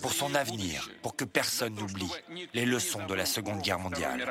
[0.00, 2.10] pour son avenir, pour que personne n'oublie
[2.54, 4.24] les leçons de la Seconde Guerre mondiale.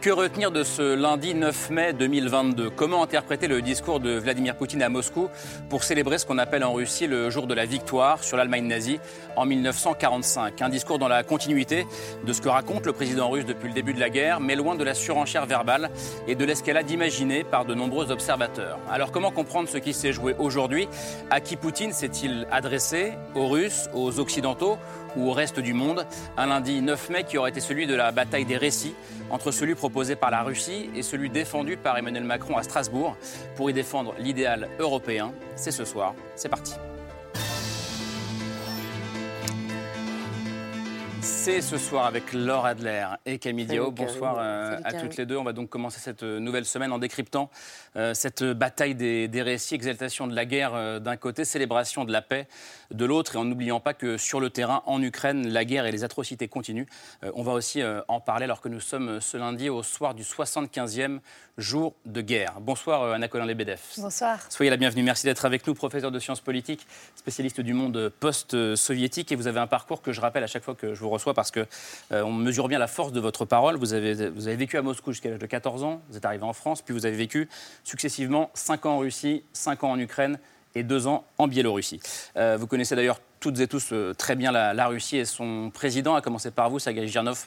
[0.00, 4.80] Que retenir de ce lundi 9 mai 2022 Comment interpréter le discours de Vladimir Poutine
[4.82, 5.28] à Moscou
[5.68, 9.00] pour célébrer ce qu'on appelle en Russie le jour de la victoire sur l'Allemagne nazie
[9.34, 11.84] en 1945 Un discours dans la continuité
[12.24, 14.76] de ce que raconte le président russe depuis le début de la guerre, mais loin
[14.76, 15.90] de la surenchère verbale
[16.28, 18.78] et de l'escalade imaginée par de nombreux observateurs.
[18.88, 20.88] Alors comment comprendre ce qui s'est joué aujourd'hui?
[21.30, 23.14] À qui Poutine s'est-il adressé?
[23.34, 23.90] Aux Russes?
[23.92, 24.78] Aux Occidentaux?
[25.18, 26.06] Ou au reste du monde.
[26.36, 28.94] Un lundi 9 mai qui aurait été celui de la bataille des récits
[29.30, 33.16] entre celui proposé par la Russie et celui défendu par Emmanuel Macron à Strasbourg
[33.56, 35.32] pour y défendre l'idéal européen.
[35.56, 36.74] C'est ce soir, c'est parti.
[41.20, 43.90] C'est ce soir avec Laure Adler et Camille Diao.
[43.90, 45.36] Bonsoir euh, à toutes les deux.
[45.36, 47.50] On va donc commencer cette euh, nouvelle semaine en décryptant
[47.96, 52.22] euh, cette bataille des, des, récits, exaltation de la guerre d'un côté, célébration de la
[52.22, 52.48] paix
[52.90, 55.92] de l'autre, et en n'oubliant pas que sur le terrain, en Ukraine, la guerre et
[55.92, 56.86] les atrocités continuent.
[57.34, 61.20] on va aussi en parler alors que nous sommes ce lundi au soir du 75e
[61.58, 62.54] jour de guerre.
[62.60, 63.80] Bonsoir Anna Colin Lebedev.
[63.98, 64.38] Bonsoir.
[64.48, 65.02] Soyez la bienvenue.
[65.02, 69.60] Merci d'être avec nous, professeur de sciences politiques, spécialiste du monde post-soviétique, et vous avez
[69.60, 71.66] un parcours que je rappelle à chaque fois que je vous reçois parce qu'on
[72.12, 73.76] euh, mesure bien la force de votre parole.
[73.76, 76.44] Vous avez, vous avez vécu à Moscou jusqu'à l'âge de 14 ans, vous êtes arrivé
[76.44, 77.48] en France, puis vous avez vécu
[77.84, 80.38] successivement 5 ans en Russie, 5 ans en Ukraine
[80.74, 82.00] et 2 ans en Biélorussie.
[82.36, 86.14] Euh, vous connaissez d'ailleurs toutes et tous euh, très bien la, Russie et son président,
[86.14, 87.44] à commencer par vous, Sergei Girnov.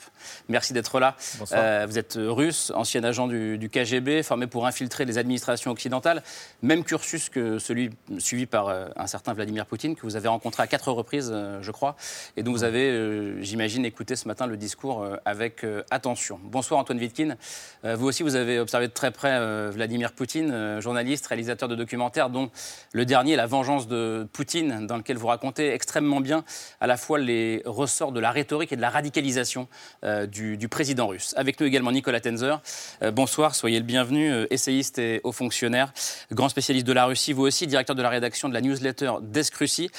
[0.47, 1.15] Merci d'être là.
[1.51, 6.21] Euh, vous êtes russe, ancien agent du, KGB, formé pour infiltrer les administrations occidentales.
[6.61, 10.63] Même cursus que celui suivi par euh, un certain Vladimir Poutine, que vous avez rencontré
[10.63, 11.95] à quatre reprises, je crois,
[12.37, 16.39] et dont vous avez, j'imagine, écouté ce matin le discours avec attention.
[16.43, 17.35] Bonsoir Antoine Vitkin.
[17.83, 22.51] vous aussi, vous avez observé de très près Vladimir Poutine, journaliste, réalisateur de documentaires, dont
[22.93, 26.43] le dernier, La vengeance de Poutine, dans lequel vous racontez extrêmement bien
[26.79, 29.67] à la fois les ressorts de la rhétorique et de la radicalisation
[30.03, 31.33] euh, du, président russe.
[31.35, 32.61] Avec nous également Nicolas Tenzer.
[33.01, 35.91] Euh, bonsoir, soyez le bienvenu, euh, essayiste et haut fonctionnaire,
[36.31, 39.55] grand spécialiste de la Russie, vous aussi directeur de la rédaction de la newsletter Desk
[39.55, 39.89] Russie,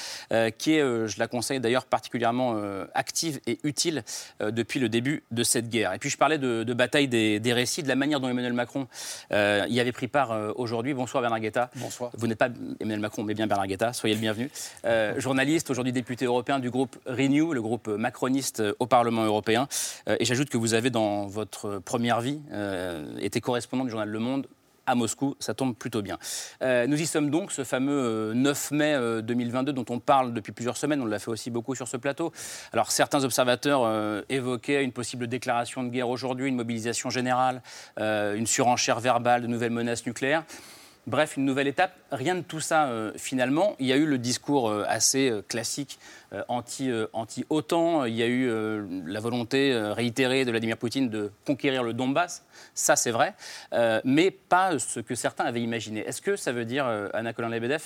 [0.57, 2.57] qui est, je la conseille d'ailleurs, particulièrement
[2.93, 4.03] active et utile
[4.39, 5.93] depuis le début de cette guerre.
[5.93, 8.87] Et puis je parlais de, bataille des, récits, de la manière dont Emmanuel Macron
[9.31, 10.93] y avait pris part aujourd'hui.
[10.93, 11.69] Bonsoir Bernard Guetta.
[11.75, 12.11] Bonsoir.
[12.17, 14.49] Vous n'êtes pas Emmanuel Macron, mais bien Bernard Guetta, soyez le bienvenu.
[15.17, 19.67] journaliste, aujourd'hui député européen du groupe Renew, le groupe macroniste au Parlement européen.
[20.07, 24.07] Euh, et j'ajoute que vous avez dans votre première vie euh, été correspondant du journal
[24.07, 24.45] Le Monde
[24.85, 26.19] à Moscou, ça tombe plutôt bien.
[26.61, 30.77] Euh, nous y sommes donc, ce fameux 9 mai 2022 dont on parle depuis plusieurs
[30.77, 32.31] semaines, on l'a fait aussi beaucoup sur ce plateau.
[32.71, 37.63] Alors certains observateurs évoquaient une possible déclaration de guerre aujourd'hui, une mobilisation générale,
[37.97, 40.43] une surenchère verbale, de nouvelles menaces nucléaires.
[41.05, 41.93] Bref, une nouvelle étape.
[42.13, 43.75] Rien de tout ça, euh, finalement.
[43.79, 45.99] Il y a eu le discours euh, assez euh, classique
[46.47, 48.05] anti-OTAN.
[48.05, 48.49] Il y a eu
[49.05, 52.43] la volonté réitérée de Vladimir Poutine de conquérir le Donbass.
[52.73, 53.35] Ça, c'est vrai.
[54.03, 55.99] mais pas ce que certains avaient imaginé.
[55.99, 57.83] Est-ce que ça veut dire, Anna Colin-Lebedev,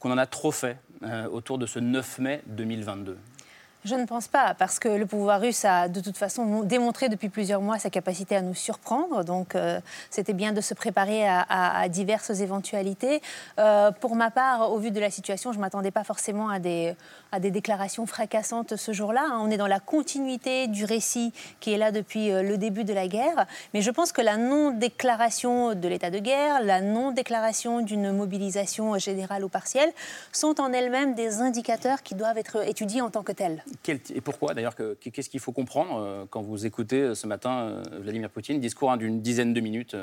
[0.00, 0.78] qu'on en a trop fait
[1.30, 3.16] autour de ce 9 mai 2022
[3.86, 7.28] je ne pense pas, parce que le pouvoir russe a de toute façon démontré depuis
[7.28, 9.24] plusieurs mois sa capacité à nous surprendre.
[9.24, 9.80] Donc, euh,
[10.10, 13.22] c'était bien de se préparer à, diverses éventualités.
[13.58, 16.58] Euh, pour ma part, au vu de la situation, je ne m'attendais pas forcément à
[16.58, 16.96] des,
[17.30, 19.22] à des déclarations fracassantes ce jour-là.
[19.30, 19.38] Hein.
[19.42, 22.92] On est dans la continuité du récit qui est là depuis euh, le début de
[22.92, 23.46] la guerre.
[23.72, 29.44] Mais je pense que la non-déclaration de l'état de guerre, la non-déclaration d'une mobilisation générale
[29.44, 29.92] ou partielle
[30.32, 34.54] sont en elles-mêmes des indicateurs qui doivent être étudiés en tant que tels et pourquoi
[34.54, 38.60] d'ailleurs Qu'est-ce qu'il faut comprendre euh, quand vous écoutez euh, ce matin euh, Vladimir Poutine,
[38.60, 39.96] discours hein, d'une dizaine de minutes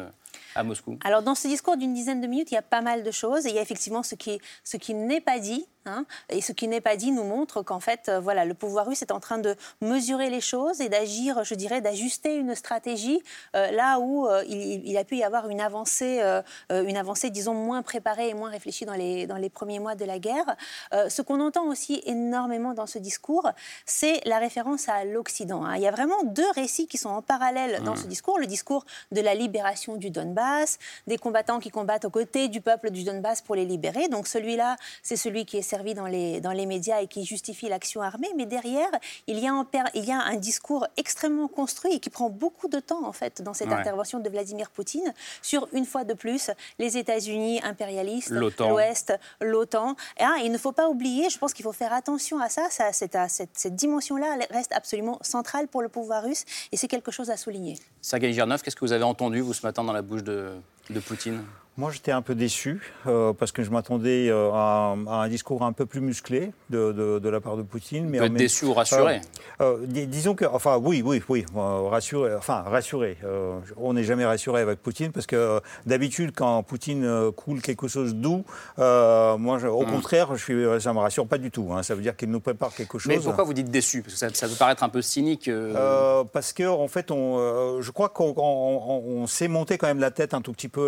[0.56, 0.98] à Moscou?
[1.04, 3.46] Alors dans ce discours d'une dizaine de minutes, il y a pas mal de choses.
[3.46, 5.66] Et il y a effectivement ce qui, ce qui n'est pas dit.
[5.86, 8.88] Hein, et ce qui n'est pas dit nous montre qu'en fait, euh, voilà, le pouvoir
[8.88, 13.22] russe est en train de mesurer les choses et d'agir, je dirais, d'ajuster une stratégie
[13.56, 16.22] euh, là où euh, il, a pu y avoir une avancée,
[16.70, 20.06] une avancée, disons, moins préparée et moins réfléchie dans les, dans les premiers mois de
[20.06, 20.56] la guerre.
[20.92, 23.50] ce qu'on entend aussi énormément dans ce discours,
[23.86, 25.66] c'est la référence à l'Occident.
[25.66, 25.76] Hein.
[25.76, 27.98] Il y a vraiment deux récits qui sont en parallèle dans mmh.
[27.98, 28.40] ce discours.
[28.40, 30.78] Le discours de la libération du Donbass
[31.08, 34.08] des combattants qui combattent aux côtés du peuple du Donbass pour les libérer.
[34.08, 37.68] Donc celui-là, c'est celui qui est servi dans les, dans les médias et qui justifie
[37.68, 38.92] l'action armée, mais derrière,
[39.26, 42.68] il y, a un, il y a un discours extrêmement construit et qui prend beaucoup
[42.68, 45.12] de temps, en fait, dans cette intervention de Vladimir Poutine,
[45.42, 49.96] sur, une fois de plus, les États-Unis impérialistes, l'Ouest, l'OTAN.
[50.20, 52.94] Ah, il ne faut pas oublier, je pense qu'il faut faire attention à ça, ça
[52.94, 57.38] cette, cette, dimension-là reste absolument centrale pour le pouvoir russe, et c'est quelque chose à
[57.38, 57.80] souligner.
[58.00, 60.54] Sergei Girnov, qu'est-ce que vous avez entendu, vous, ce matin, dans la bouche de,
[60.92, 61.44] de Poutine?
[61.76, 65.74] Moi, j'étais un peu déçu euh, parce que je m'attendais euh, à, un discours un
[65.74, 68.08] peu plus musclé de, de, la part de Poutine.
[68.08, 69.22] Mais être déçu ou rassuré?
[69.60, 72.36] Euh, Disons que, enfin, oui, oui, oui, rassuré.
[72.36, 73.18] Enfin, rassuré.
[73.78, 78.46] on n'est jamais rassuré avec Poutine parce que d'habitude, quand Poutine coule quelque chose doux,
[78.78, 79.92] moi, au hmm.
[79.92, 81.70] contraire, je suis, ça me rassure pas du tout.
[81.74, 81.82] Hein.
[81.82, 83.08] Ça veut dire qu'il nous prépare quelque chose.
[83.12, 84.04] Mais pourquoi vous dites déçu?
[84.04, 85.50] Parce que ça, ça, peut paraître un peu cynique.
[86.34, 90.42] parce que, en fait, on, je crois qu'on s'est monté quand même la tête un
[90.42, 90.84] tout petit peu.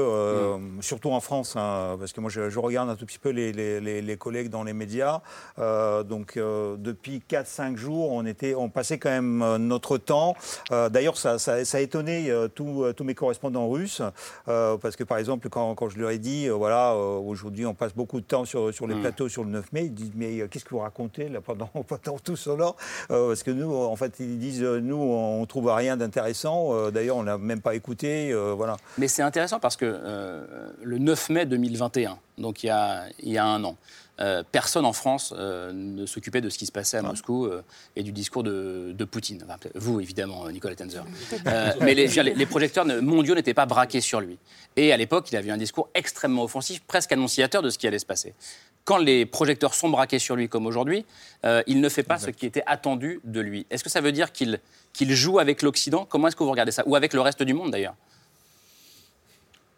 [0.60, 4.18] Hmm surtout en France, hein, parce que moi je, regarde un tout petit peu les,
[4.18, 5.22] collègues dans les médias.
[5.60, 10.36] Euh, donc euh, depuis 4-5 jours, on, était, on passait quand même euh, notre temps.
[10.70, 14.02] D'ailleurs, ça, a étonné tous mes correspondants russes,
[14.46, 18.26] parce que par exemple, quand, je leur ai dit, voilà, aujourd'hui on passe beaucoup de
[18.26, 19.02] temps sur, sur les mm.
[19.02, 22.20] plateaux sur le 9 mai, ils disent, mais qu'est-ce que vous racontez là, pendant, pendant
[22.20, 22.74] tout cela
[23.08, 26.90] Parce que nous, en fait, ils disent, nous, on trouve rien d'intéressant.
[26.92, 28.34] D'ailleurs, on n'a même pas écouté.
[28.56, 28.78] voilà.
[28.98, 29.86] Mais c'est intéressant parce que
[30.82, 33.78] le 9 mai 2021, donc il y a, il y a un an.
[34.22, 37.62] Euh, personne en France euh, ne s'occupait de ce qui se passait à Moscou euh,
[37.98, 39.46] et du discours de, Poutine.
[39.76, 41.04] vous, évidemment, Nicolas Tenzer.
[41.82, 44.38] mais les, les, projecteurs mondiaux n'étaient pas braqués sur lui.
[44.78, 48.00] Et à l'époque, il avait un discours extrêmement offensif, presque annonciateur de ce qui allait
[48.00, 48.34] se passer.
[48.86, 51.06] Quand les projecteurs sont braqués sur lui, comme aujourd'hui,
[51.68, 53.66] il ne fait pas ce qui était attendu de lui.
[53.70, 54.60] Est-ce que ça veut dire qu'il
[54.94, 56.06] qu'il joue avec l'Occident?
[56.06, 56.84] Comment est-ce que vous regardez ça?
[56.86, 57.96] Ou avec le reste du monde, d'ailleurs?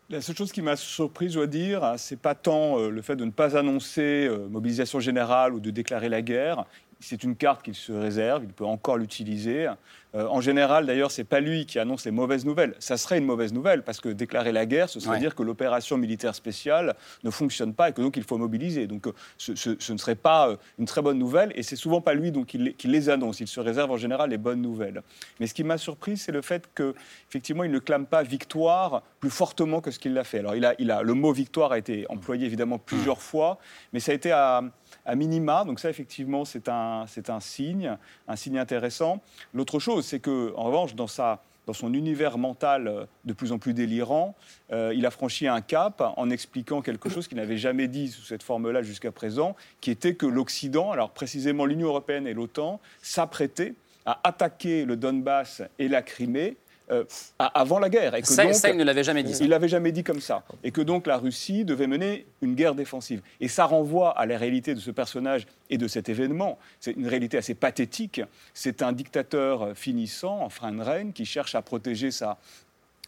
[0.10, 3.16] La seule chose qui m'a surpris, je dois dire, c'est pas tant euh, le fait
[3.16, 6.66] de ne pas annoncer euh, mobilisation générale ou de déclarer la guerre.
[7.00, 9.68] C'est une carte qu'il se réserve, il peut encore l'utiliser.
[10.16, 12.76] Euh, en général, d'ailleurs, c'est pas lui qui annonce les mauvaises nouvelles.
[12.80, 15.98] Ça serait une mauvaise nouvelle parce que déclarer la guerre, ce serait dire que l'opération
[15.98, 18.88] militaire spéciale ne fonctionne pas et que donc il faut mobiliser.
[18.88, 22.14] Donc, euh, ce, ne serait pas euh, une très bonne nouvelle et c'est souvent pas
[22.14, 23.40] lui donc qui, les annonce.
[23.42, 25.02] Il se réserve en général les bonnes nouvelles.
[25.40, 26.96] Mais ce qui m'a surpris, c'est le fait que
[27.30, 30.40] effectivement, il ne clame pas victoire plus fortement que ce qu'il l'a fait.
[30.40, 33.58] Alors, il a, il a, le mot victoire a été employé évidemment plusieurs fois,
[33.92, 34.64] mais ça a été à
[35.06, 35.64] à minima.
[35.66, 39.22] Donc ça, effectivement, c'est un, c'est un signe, un signe intéressant.
[39.54, 43.52] L'autre chose, c'est que, en revanche, dans sa dans son univers mental euh, de plus
[43.52, 44.36] en plus délirant,
[44.72, 48.24] euh, il a franchi un cap en expliquant quelque chose qu'il n'avait jamais dit sous
[48.24, 53.76] cette forme-là jusqu'à présent, qui était que l'Occident, alors précisément l'Union européenne et l'OTAN, s'apprêtaient
[54.06, 56.56] à attaquer le Donbass et la Crimée
[56.90, 57.04] euh,
[57.38, 58.16] avant la guerre.
[58.16, 59.34] Et que ça, donc, il ne l'avait jamais dit.
[59.42, 60.44] Il l'avait jamais dit comme ça.
[60.64, 63.22] Et que donc la Russie devait mener une guerre défensive.
[63.42, 66.58] Et ça renvoie à la réalité de ce personnage et de cet événement.
[66.80, 68.22] C'est une réalité assez pathétique.
[68.54, 72.38] C'est un dictateur finissant, en frein de règne, qui cherche à protéger sa,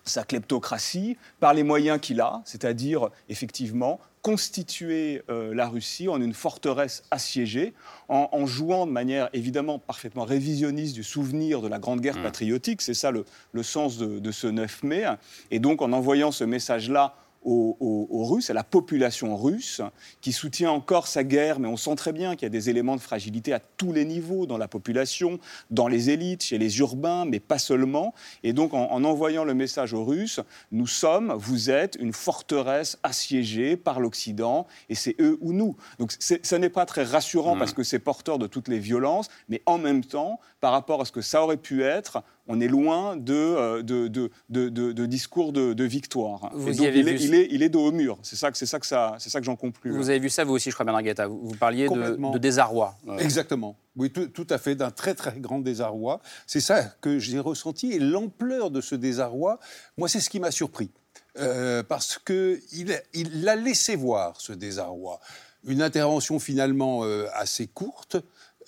[0.03, 6.33] sa kleptocratie par les moyens qu'il a, c'est-à-dire effectivement constituer euh, la Russie en une
[6.33, 7.73] forteresse assiégée,
[8.09, 12.23] en, jouant de manière évidemment parfaitement révisionniste du souvenir de la Grande Guerre mmh.
[12.23, 13.23] patriotique, c'est ça le,
[13.63, 15.05] sens de, de, ce 9 mai,
[15.51, 19.81] et donc en envoyant ce message-là aux, Russes, à la population russe,
[20.21, 22.95] qui soutient encore sa guerre, mais on sent très bien qu'il y a des éléments
[22.95, 25.39] de fragilité à tous les niveaux, dans la population,
[25.71, 28.13] dans les élites, chez les urbains, mais pas seulement.
[28.43, 33.77] Et donc, en, envoyant le message aux Russes, nous sommes, vous êtes une forteresse assiégée
[33.77, 35.75] par l'Occident, et c'est eux ou nous.
[35.97, 39.61] Donc, ce n'est pas très rassurant parce que c'est porteur de toutes les violences, mais
[39.65, 43.15] en même temps, par rapport à ce que ça aurait pu être, on est loin
[43.15, 44.29] de, euh, de, de,
[44.69, 46.49] de discours de, victoire.
[46.53, 48.17] Vous donc, il, est, il, est, il, est, dos au mur.
[48.23, 49.91] C'est ça, c'est ça que, ça, c'est ça que j'en conclus.
[49.91, 51.27] Vous avez vu ça, vous aussi, je crois, Bernard Guetta.
[51.27, 52.95] Vous, parliez de, désarroi.
[53.19, 53.77] Exactement.
[53.95, 56.21] Oui, tout, à fait, d'un très très grand désarroi.
[56.47, 57.91] C'est ça que j'ai ressenti.
[57.91, 59.59] Et l'ampleur de ce désarroi,
[59.97, 60.89] moi, c'est ce qui m'a surpris.
[61.37, 65.19] Euh, parce qu'il il a laissé voir ce désarroi.
[65.67, 68.17] Une intervention finalement euh, assez courte,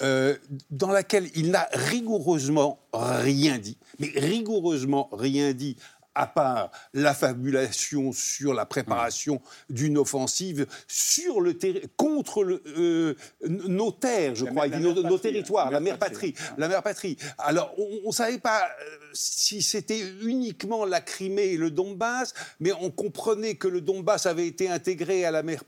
[0.01, 0.35] euh,
[0.69, 5.77] dans laquelle il n'a rigoureusement rien dit, mais rigoureusement rien dit
[6.15, 11.57] à part la fabulation sur la préparation d'une offensive sur le
[11.95, 13.15] contre le, euh,
[13.47, 17.17] nos terres, je crois, nos, territoires, la mère patrie, la mère patrie.
[17.37, 22.71] Alors, on ne savait pas euh, si c'était uniquement la Crimée et le Donbass, mais
[22.73, 25.63] on comprenait que le Donbass avait été intégré à la mère,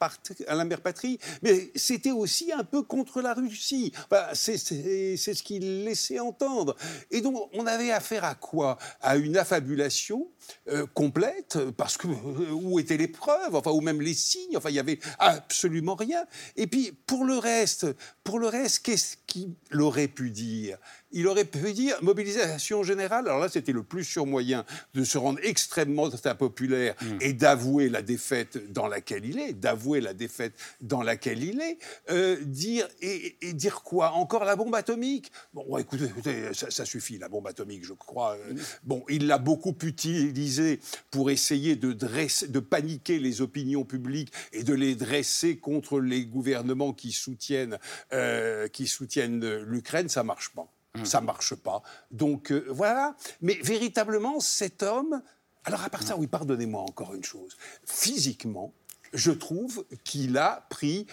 [0.47, 3.93] à la mère patrie, mais c'était aussi un peu contre la Russie.
[4.33, 6.75] c'est ce qu'il laissait entendre.
[7.11, 8.77] Et donc, on avait affaire à quoi?
[9.01, 10.27] À une affabulation
[10.69, 14.69] euh, complète, parce que euh, où étaient les preuves, enfin, ou même les signes, enfin,
[14.69, 16.25] il y avait absolument rien.
[16.55, 17.87] Et puis, pour le reste,
[18.23, 20.77] pour le reste, qu'est-ce qu'il aurait pu dire?
[21.13, 23.27] Il aurait pu dire mobilisation générale.
[23.27, 27.17] Alors là, c'était le plus sûr moyen de se rendre extrêmement impopulaire mm.
[27.21, 31.77] et d'avouer la défaite dans laquelle il est, d'avouer la défaite dans laquelle il est.
[32.09, 34.13] Euh, dire et, dire quoi?
[34.13, 35.31] Encore la bombe atomique?
[35.53, 36.09] Bon, écoutez,
[36.53, 38.35] ça, suffit, la bombe atomique, je crois.
[38.35, 38.53] Euh,
[38.83, 40.79] bon, il l'a beaucoup utilisée
[41.11, 46.25] pour essayer de dresser, de paniquer les opinions publiques et de les dresser contre les
[46.25, 47.77] gouvernements qui soutiennent,
[48.13, 50.09] euh, qui soutiennent l'Ukraine.
[50.09, 50.67] Ça marche pas.
[50.95, 51.81] Ça Ça marche pas.
[52.11, 53.15] Donc euh, voilà.
[53.41, 55.21] Mais véritablement, cet homme.
[55.65, 57.57] Alors à part ça, oui, pardonnez-moi encore une chose.
[57.85, 58.73] Physiquement,
[59.13, 61.07] je trouve qu'il a pris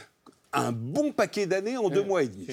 [0.53, 2.47] un bon paquet d'années en deux mois et demi.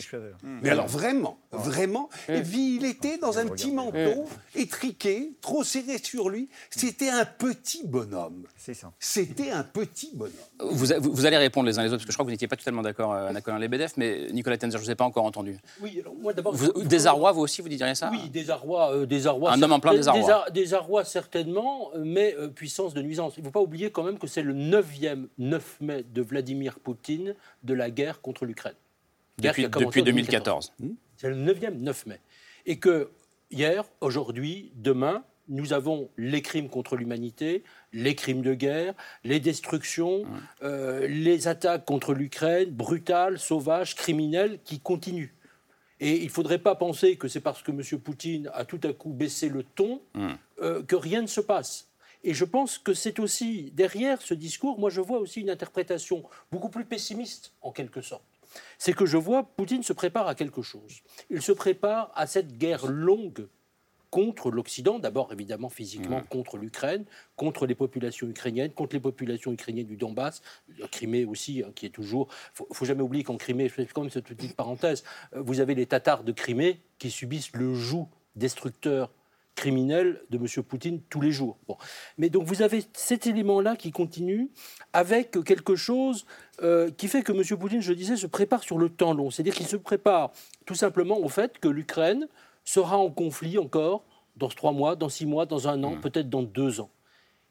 [0.43, 2.09] Mais alors vraiment, vraiment.
[2.29, 4.25] Et puis il était dans un petit manteau,
[4.55, 6.49] étriqué, trop serré sur lui.
[6.69, 8.45] C'était un petit bonhomme.
[8.55, 8.91] C'est ça.
[8.99, 10.33] C'était un petit bonhomme.
[10.59, 12.47] Vous, vous, allez répondre les uns les autres, parce que je crois que vous n'étiez
[12.47, 15.05] pas totalement d'accord, euh, Anna Colin Lebedev, mais Nicolas Tenzer, je ne vous ai pas
[15.05, 15.57] encore entendu.
[15.81, 16.55] Oui, alors moi d'abord...
[16.85, 18.09] Désarroi, vous aussi, vous diriez ça?
[18.11, 18.93] Oui, désarroi.
[18.93, 20.45] Euh, désarroi un homme en plein désarroi.
[20.51, 23.33] Désarroi, certainement, euh, mais puissance de nuisance.
[23.37, 26.79] Il ne faut pas oublier quand même que c'est le 9e 9 mai de Vladimir
[26.79, 28.75] Poutine de la guerre contre l'Ukraine.
[29.39, 30.73] Depuis, depuis 2014.
[30.79, 32.19] Hmm C'est le 9e 9 mai.
[32.65, 33.11] Et que
[33.51, 37.63] hier, aujourd'hui, demain, nous avons les crimes contre l'humanité,
[37.93, 40.25] les crimes de guerre, les destructions,
[40.63, 45.33] euh, les attaques contre l'Ukraine, brutales, sauvages, criminelles, qui continuent.
[45.99, 47.81] Et il ne faudrait pas penser que c'est parce que M.
[47.99, 50.01] Poutine a tout à coup baissé le ton
[50.61, 51.87] euh, que rien ne se passe.
[52.23, 56.23] Et je pense que c'est aussi, derrière ce discours, moi je vois aussi une interprétation
[56.51, 58.23] beaucoup plus pessimiste, en quelque sorte
[58.77, 61.01] c'est que je vois Poutine se prépare à quelque chose.
[61.29, 63.47] Il se prépare à cette guerre longue
[64.09, 66.27] contre l'Occident, d'abord évidemment physiquement mmh.
[66.29, 67.05] contre l'Ukraine,
[67.35, 70.41] contre les populations ukrainiennes, contre les populations ukrainiennes du Donbass,
[70.79, 72.29] la Crimée aussi, hein, qui est toujours.
[72.59, 75.59] Il ne faut jamais oublier qu'en Crimée, je fais comme cette petite parenthèse, euh, vous
[75.59, 79.11] avez les Tatars de Crimée qui subissent le joug destructeur
[79.57, 80.63] criminel de M.
[80.63, 81.57] Poutine tous les jours.
[81.67, 81.75] Bon.
[82.17, 84.49] Mais donc vous avez cet élément-là qui continue
[84.93, 86.25] avec quelque chose
[86.63, 87.59] euh, qui fait que M.
[87.59, 89.29] Poutine, je disais, se prépare sur le temps long.
[89.29, 90.31] C'est-à-dire qu'il se prépare
[90.65, 92.27] tout simplement au fait que l'Ukraine
[92.63, 94.05] sera en conflit encore
[94.37, 96.01] dans trois mois, dans six mois, dans un an, mmh.
[96.01, 96.91] peut-être dans deux ans.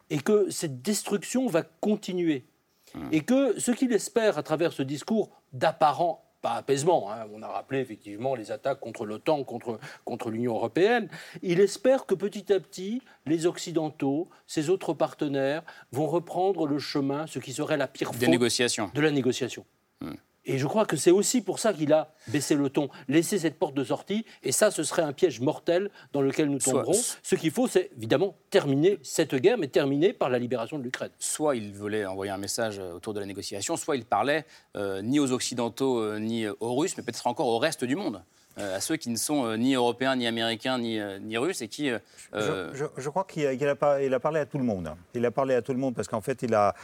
[0.09, 2.47] Et que cette destruction va continuer.
[2.95, 3.09] Mmh.
[3.11, 7.11] Et que ce qu'il espère à travers ce discours d'apparent apaisement.
[7.13, 7.27] Hein.
[7.33, 11.09] On a rappelé effectivement les attaques contre l'OTAN, contre, contre l'Union européenne.
[11.43, 15.63] Il espère que petit à petit, les Occidentaux, ses autres partenaires,
[15.93, 18.91] vont reprendre le chemin, ce qui serait la pire Des négociations.
[18.95, 19.65] de la négociation.
[20.01, 20.15] Hmm.
[20.47, 23.59] Et je crois que c'est aussi pour ça qu'il a baissé le ton, laissé cette
[23.59, 24.25] porte de sortie.
[24.45, 26.95] Et ça, ce serait un piège mortel dans lequel nous tomberons.
[27.23, 31.11] ce qu'il faut, c'est évidemment terminer cette guerre, mais terminer par la libération de l'Ukraine.
[31.19, 35.03] Soit il voulait envoyer un message euh, autour de la négociation, soit il parlait euh,
[35.03, 38.23] ni aux Occidentaux euh, ni aux Russes, mais peut-être encore au reste du monde.
[38.57, 41.91] à ceux qui ne sont ni européens, ni américains, ni, ni russes, et qui...
[42.33, 44.95] Je, crois qu'il a, a, il a, parlé à tout le monde.
[45.15, 46.75] Il a parlé à tout le monde parce qu'en fait, il a,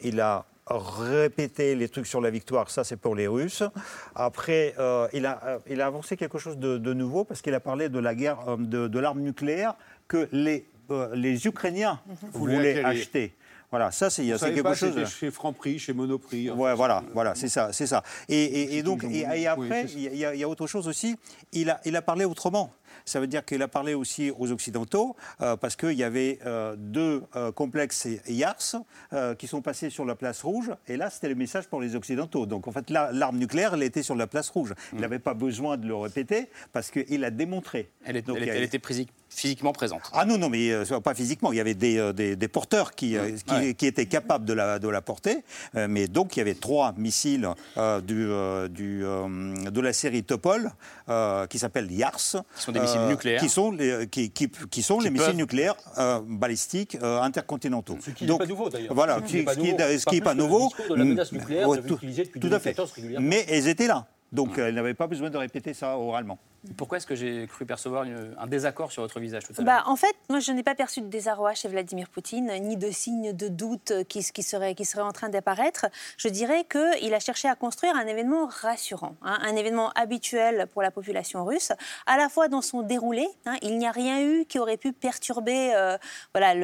[0.00, 3.62] il a répéter les trucs sur la victoire, ça c'est pour les Russes.
[4.14, 7.60] Après, euh, il, a, euh, il a avancé quelque chose de, nouveau parce qu'il a
[7.60, 8.56] parlé de la guerre, euh,
[8.88, 9.74] de, l'arme nucléaire
[10.08, 10.66] que les,
[11.14, 12.00] les Ukrainiens
[12.32, 13.34] voulaient acheter.
[13.70, 15.08] Voilà, ça c'est quelque chose.
[15.08, 16.50] Chez Franprix, chez Monoprix.
[16.50, 18.02] Ouais, voilà, voilà, c'est ça, c'est ça.
[18.28, 21.16] Et, donc, et, après, il y, a autre chose aussi.
[21.52, 22.70] Il a, il a parlé autrement.
[23.04, 26.74] Ça veut dire qu'il a parlé aussi aux Occidentaux, euh, parce qu'il y avait euh,
[26.78, 28.76] deux euh, complexes YARS
[29.38, 32.46] qui sont passés sur la place rouge, et là, c'était le message pour les Occidentaux.
[32.46, 34.74] Donc, en fait, l'arme nucléaire, elle était sur la place rouge.
[34.92, 35.00] Il mm.
[35.00, 37.90] n'avait pas besoin de le répéter, parce qu'il a démontré.
[38.04, 38.80] Elle, était
[39.28, 40.02] physiquement présente.
[40.12, 40.72] Ah non, non, mais
[41.04, 41.52] pas physiquement.
[41.52, 43.74] Il y avait des, des, porteurs qui, mm.
[43.74, 45.44] qui, étaient capables de la, de la porter.
[45.74, 47.48] mais donc, il y avait trois missiles
[48.02, 48.28] du,
[48.70, 50.72] du de la série Topol
[51.48, 52.36] qui s'appellent YARS.
[52.56, 53.40] Qui sont des missiles nucléaires.
[53.40, 55.76] Qui sont les, qui, qui, sont les missiles nucléaires
[56.26, 57.98] balistiques intercontinentaux.
[58.00, 58.94] Ce qui n'est pas nouveau d'ailleurs.
[58.94, 59.32] Voilà, ce
[60.08, 60.70] qui n'est pas nouveau.
[60.88, 61.98] de la menace nucléaire, tout,
[62.40, 62.76] tout à fait.
[63.20, 64.06] Mais elles étaient là.
[64.32, 66.38] Donc, elle n'avait pas besoin de répéter ça oralement.
[66.76, 68.04] Pourquoi est-ce que j'ai cru percevoir
[68.38, 70.76] un désaccord sur votre visage tout à l'heure bah, En fait, moi, je n'ai pas
[70.76, 74.84] perçu de désarroi chez Vladimir Poutine, ni de signe de doute qui, qui, serait, qui
[74.84, 75.86] serait en train d'apparaître.
[76.16, 80.82] Je dirais qu'il a cherché à construire un événement rassurant, hein, un événement habituel pour
[80.82, 81.72] la population russe,
[82.06, 83.26] à la fois dans son déroulé.
[83.46, 85.98] Hein, il n'y a rien eu qui aurait pu perturber euh,
[86.32, 86.54] voilà,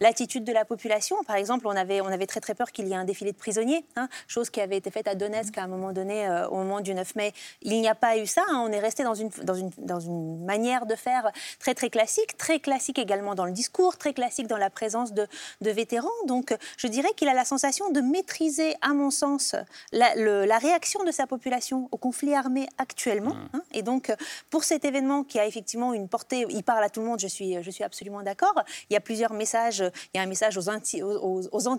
[0.00, 1.16] l'attitude de la population.
[1.26, 3.36] Par exemple, on avait, on avait très très peur qu'il y ait un défilé de
[3.36, 6.58] prisonniers, hein, chose qui avait été faite à Donetsk à un moment donné, euh, au
[6.58, 7.32] moment du 9 mai.
[7.62, 8.42] Il n'y a pas eu ça.
[8.52, 12.36] on est rester dans une, dans, une, dans une manière de faire très très classique,
[12.36, 15.26] très classique également dans le discours, très classique dans la présence de,
[15.62, 16.20] de vétérans.
[16.26, 19.56] Donc je dirais qu'il a la sensation de maîtriser, à mon sens,
[19.92, 23.34] la, la réaction de sa population au conflit armé actuellement.
[23.34, 23.48] Mmh.
[23.54, 23.62] Hein.
[23.72, 24.14] et donc
[24.50, 27.28] pour cet événement qui a effectivement une portée, il parle à tout le monde, je
[27.28, 28.54] suis, je suis absolument d'accord.
[28.90, 29.84] Il y a plusieurs messages.
[30.12, 31.78] Il y a un message aux, aux, aux,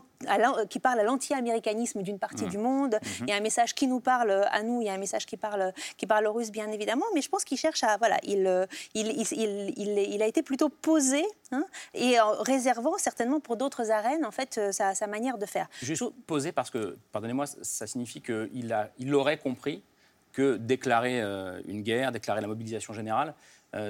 [0.69, 2.49] qui parle à l'anti-américanisme d'une partie mmh.
[2.49, 2.95] du monde.
[2.95, 3.23] Mmh.
[3.23, 4.81] Il y a un message qui nous parle à nous.
[4.81, 7.02] Il y a un message qui parle, qui parle aux Russes, bien évidemment.
[7.13, 7.97] Mais je pense qu'il cherche à.
[7.97, 13.57] Voilà, il, il, il, il, a été plutôt posé hein, et en réservant certainement pour
[13.57, 15.67] d'autres arènes, en fait, sa, sa, manière de faire.
[15.81, 19.83] Juste posé parce que, pardonnez-moi, ça signifie qu'il il aurait compris
[20.33, 23.33] que déclarer euh, une guerre, déclarer la mobilisation générale, euh,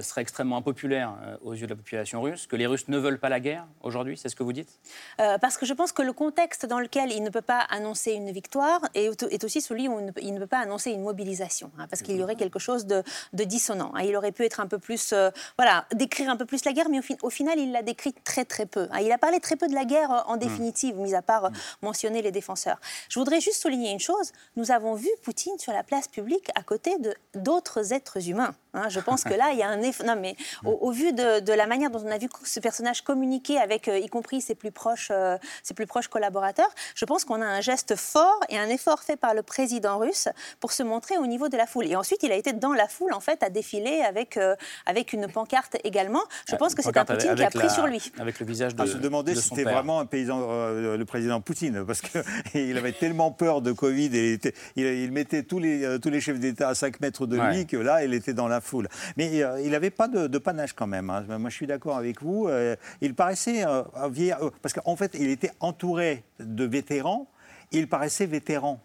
[0.02, 3.20] serait extrêmement impopulaire euh, aux yeux de la population russe, que les Russes ne veulent
[3.20, 4.80] pas la guerre aujourd'hui, c'est ce que vous dites?
[5.20, 8.12] Euh, Parce que je pense que le contexte dans lequel il ne peut pas annoncer
[8.14, 12.02] une victoire est, aussi celui où il ne peut pas annoncer une mobilisation, hein, parce
[12.02, 13.92] qu'il y aurait quelque chose de, dissonant.
[13.96, 14.04] Hein.
[14.04, 15.14] Il aurait pu être un peu plus,
[15.58, 18.66] voilà, décrire un peu plus la guerre, mais au, final, il l'a décrit très très
[18.66, 18.88] peu.
[18.92, 19.00] Hein.
[19.02, 22.32] Il a parlé très peu de la guerre en définitive, mis à part mentionner les
[22.32, 22.80] défenseurs.
[23.10, 26.64] Je voudrais juste souligner une chose, nous avons vu Poutine sur la place publique à
[26.64, 28.56] côté de d'autres êtres humains.
[28.90, 31.90] Je pense que là, il y a un non, mais au, vu de, la manière
[31.90, 35.38] dont on a vu ce personnage communiquer avec, euh, y compris ses plus proches, euh,
[35.62, 39.18] ses plus proches collaborateurs, je pense qu'on a un geste fort et un effort fait
[39.18, 40.28] par le président russe
[40.60, 41.88] pour se montrer au niveau de la foule.
[41.88, 45.14] Et ensuite, il a été dans la foule, en fait, à défiler avec, euh, avec
[45.14, 46.24] une pancarte également.
[46.50, 48.12] Je pense que c'est un Poutine qui a pris sur lui.
[48.18, 48.82] Avec le visage de.
[48.82, 52.24] À se demander si c'était vraiment un paysan, le président Poutine, parce qu'il
[52.78, 54.40] avait tellement peur de Covid et
[54.76, 57.78] il, il, mettait tous les, tous les chefs d'État à 5 mètres de lui que
[57.78, 58.88] là, il était dans la foule.
[59.18, 61.10] Mais il n'avait pas de, panache quand même.
[61.10, 61.26] Hein.
[61.40, 62.48] Moi, je suis d'accord avec vous.
[62.48, 67.28] Euh, il paraissait euh, vieillard, euh, parce qu'en fait, il était entouré de vétérans.
[67.72, 68.80] Il paraissait vétéran.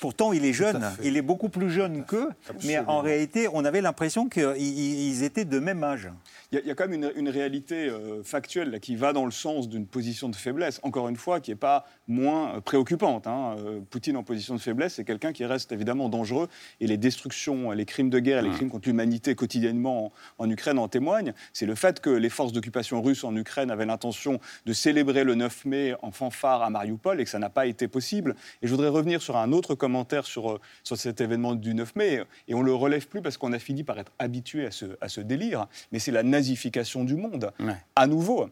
[0.00, 2.30] Pourtant, il est jeune, il est beaucoup plus jeune qu'eux,
[2.64, 6.08] mais en réalité, on avait l'impression qu'ils étaient de même âge.
[6.52, 9.68] Il y, a quand même une, réalité euh, factuelle là, qui va dans le sens
[9.68, 13.28] d'une position de faiblesse, encore une fois, qui n'est pas moins euh, préoccupante.
[13.28, 13.54] Hein.
[13.58, 16.48] Euh, Poutine en position de faiblesse, c'est quelqu'un qui reste évidemment dangereux,
[16.80, 18.54] et les destructions, les crimes de guerre, les mmh.
[18.54, 21.34] crimes contre l'humanité quotidiennement en, Ukraine en témoignent.
[21.52, 25.36] C'est le fait que les forces d'occupation russes en Ukraine avaient l'intention de célébrer le
[25.36, 28.34] 9 mai en fanfare à Mariupol, et que ça n'a pas été possible.
[28.60, 32.24] Et je voudrais revenir sur un autre commentaire sur, sur cet événement du 9 mai,
[32.48, 35.08] et on le relève plus parce qu'on a fini par être habitué à ce, à
[35.08, 37.52] ce délire, mais c'est la nazification du monde.
[37.94, 38.48] À nouveau,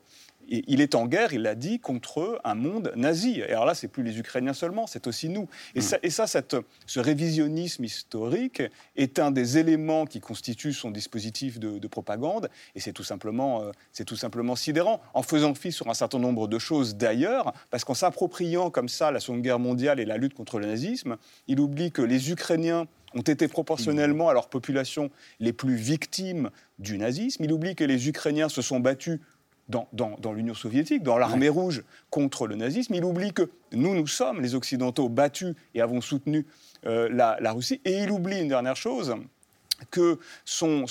[0.48, 3.40] il est en guerre, il l'a dit, contre un monde nazi.
[3.40, 5.46] Et alors là, c'est plus les Ukrainiens seulement, c'est aussi nous.
[5.74, 8.62] Et ça, et ça cette, ce révisionnisme historique
[8.96, 12.48] est un des éléments qui constituent son dispositif de, propagande.
[12.74, 16.18] Et c'est tout simplement, euh, c'est tout simplement sidérant, en faisant fi sur un certain
[16.18, 20.16] nombre de choses d'ailleurs, parce qu'en s'appropriant comme ça la Seconde Guerre mondiale et la
[20.16, 25.10] lutte contre le nazisme, il oublie que les Ukrainiens ont été proportionnellement à leur population
[25.40, 27.44] les plus victimes du nazisme.
[27.44, 29.20] Il oublie que les Ukrainiens se sont battus
[29.68, 32.94] dans, l'Union soviétique, dans l'armée rouge contre le nazisme.
[32.94, 36.46] Il oublie que nous, nous sommes, les Occidentaux, battus et avons soutenu
[36.86, 37.80] euh, la, Russie.
[37.84, 39.14] Et il oublie une dernière chose,
[39.90, 40.86] que son,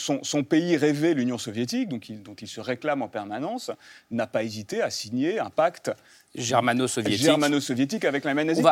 [0.48, 3.72] pays rêvé, l'Union soviétique, donc dont il se réclame en permanence,
[4.12, 5.92] n'a pas hésité à signer un pacte
[6.36, 8.64] germano-soviétique germano-soviétique avec la nazie,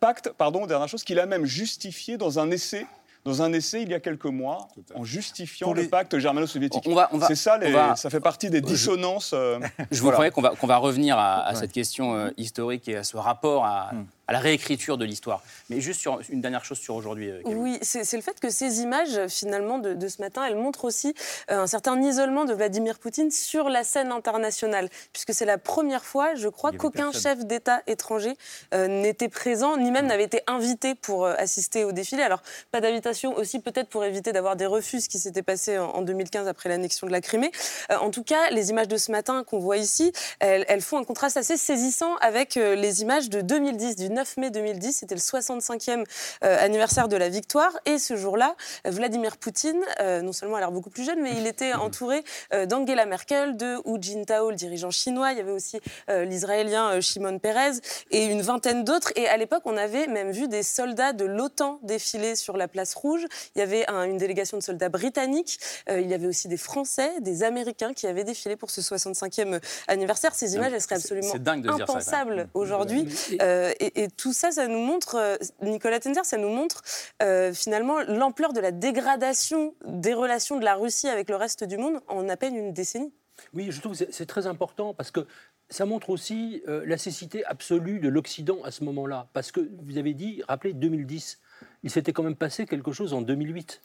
[0.00, 2.86] pacte, pardon, dernière chose, qu'il a même justifié dans un essai
[3.24, 6.88] dans un essai il y a quelques mois en justifiant le pacte germano-soviétique.
[7.28, 7.58] C'est ça,
[7.96, 9.32] ça fait partie des dissonances.
[9.34, 9.58] Euh,
[9.90, 13.04] je vous promets qu'on va, qu'on va revenir à, cette question euh, historique et à
[13.04, 15.42] ce rapport à, hmm à la réécriture de l'histoire.
[15.70, 17.30] Mais juste sur une dernière chose sur aujourd'hui.
[17.30, 21.14] Euh, oui, c'est le fait que ces images, finalement, de, ce matin, elles montrent aussi
[21.50, 26.04] euh, un certain isolement de Vladimir Poutine sur la scène internationale, puisque c'est la première
[26.04, 28.36] fois, je crois, qu'aucun chef d'État étranger
[28.72, 32.22] euh, n'était présent, ni même n'avait été invité pour assister au défilé.
[32.22, 36.02] Alors, pas d'invitation aussi, peut-être pour éviter d'avoir des refus, ce qui s'était passé en,
[36.02, 37.50] 2015 après l'annexion de la Crimée.
[37.88, 41.04] en tout cas, les images de ce matin qu'on voit ici, elles, elles, font un
[41.04, 44.92] contraste assez saisissant avec les images de 2010, du 9 mai 2010.
[44.92, 46.04] C'était le 65e
[46.44, 47.72] euh, anniversaire de la victoire.
[47.86, 51.46] Et ce jour-là, Vladimir Poutine, euh, non seulement a l'air beaucoup plus jeune, mais il
[51.46, 55.32] était entouré euh, d'Angela Merkel, de Hu Jintao, le dirigeant chinois.
[55.32, 55.78] Il y avait aussi
[56.08, 57.80] l'Israélien Shimon Peres
[58.10, 59.12] et une vingtaine d'autres.
[59.16, 62.94] Et à l'époque, on avait même vu des soldats de l'OTAN défiler sur la place
[62.94, 63.24] rouge.
[63.54, 65.58] Il y avait une délégation de soldats britanniques.
[65.88, 70.34] il y avait aussi des Français, des Américains qui avaient défilé pour ce 65e anniversaire.
[70.34, 73.08] Ces images, elles seraient absolument impensables aujourd'hui.
[73.40, 76.82] et, et tout ça, ça nous montre, euh, Nicolas Tenzer, ça nous montre
[77.22, 81.76] euh, finalement l'ampleur de la dégradation des relations de la Russie avec le reste du
[81.76, 83.12] monde en à peine une décennie.
[83.52, 85.26] Oui, je trouve que c'est très important parce que
[85.68, 89.28] ça montre aussi euh, la cécité absolue de l'Occident à ce moment-là.
[89.34, 91.38] Parce que vous avez dit, rappelez 2010,
[91.82, 93.82] il s'était quand même passé quelque chose en 2008.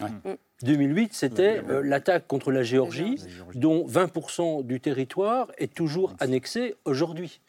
[0.64, 3.18] 2008, c'était euh, l'attaque contre la Géorgie,
[3.54, 7.42] dont 20% du territoire est toujours annexé aujourd'hui.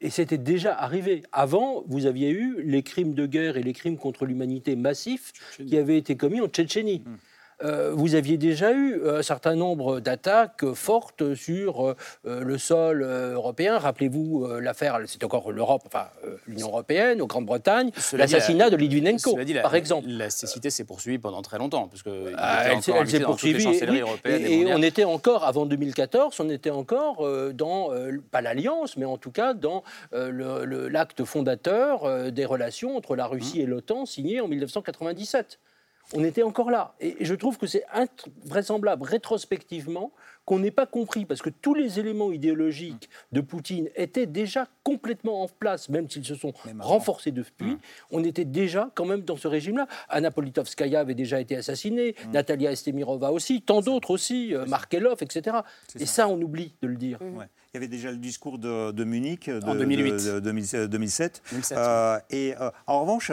[0.00, 1.22] Et c'était déjà arrivé.
[1.32, 5.76] Avant, vous aviez eu les crimes de guerre et les crimes contre l'humanité massifs qui
[5.76, 7.02] avaient été commis en Tchétchénie.
[7.04, 7.16] Hmm.
[7.64, 11.94] Euh, vous aviez déjà eu un certain nombre d'attaques fortes sur euh,
[12.24, 13.78] le sol euh, européen.
[13.78, 16.06] Rappelez-vous l'affaire, c'est encore l'Europe, enfin
[16.46, 20.06] l'Union européenne, au Grande-Bretagne, l'assassinat de Litvinenko, par exemple.
[20.08, 22.02] La cécité s'est poursuivie pendant très longtemps, parce
[22.36, 23.66] ah, elle, s'est poursuivie.
[24.24, 27.90] Et, et, on était encore, avant 2014, on était encore dans,
[28.30, 33.62] pas l'alliance, mais en tout cas dans l'acte fondateur des relations entre la Russie mmh.
[33.62, 35.58] et l'OTAN signé en 1997
[36.14, 36.94] on était encore là.
[37.00, 40.12] Et je trouve que c'est invraisemblable rétrospectivement
[40.48, 45.42] qu'on n'ait pas compris, parce que tous les éléments idéologiques de Poutine étaient déjà complètement
[45.42, 47.72] en place, même s'ils se sont renforcés depuis.
[47.72, 47.78] Hum.
[48.10, 49.86] On était déjà quand même dans ce régime-là.
[50.08, 52.32] Anna Politkovskaya avait déjà été assassinée, hum.
[52.32, 55.58] Natalia Estemirova aussi, tant d'autres aussi, euh, Markelov, etc.
[56.00, 57.18] Et ça, on oublie de le dire.
[57.74, 60.24] Il y avait déjà le discours de, Munich de, en 2008.
[60.24, 61.42] De, 2007.
[61.72, 63.30] Euh, et euh, en revanche,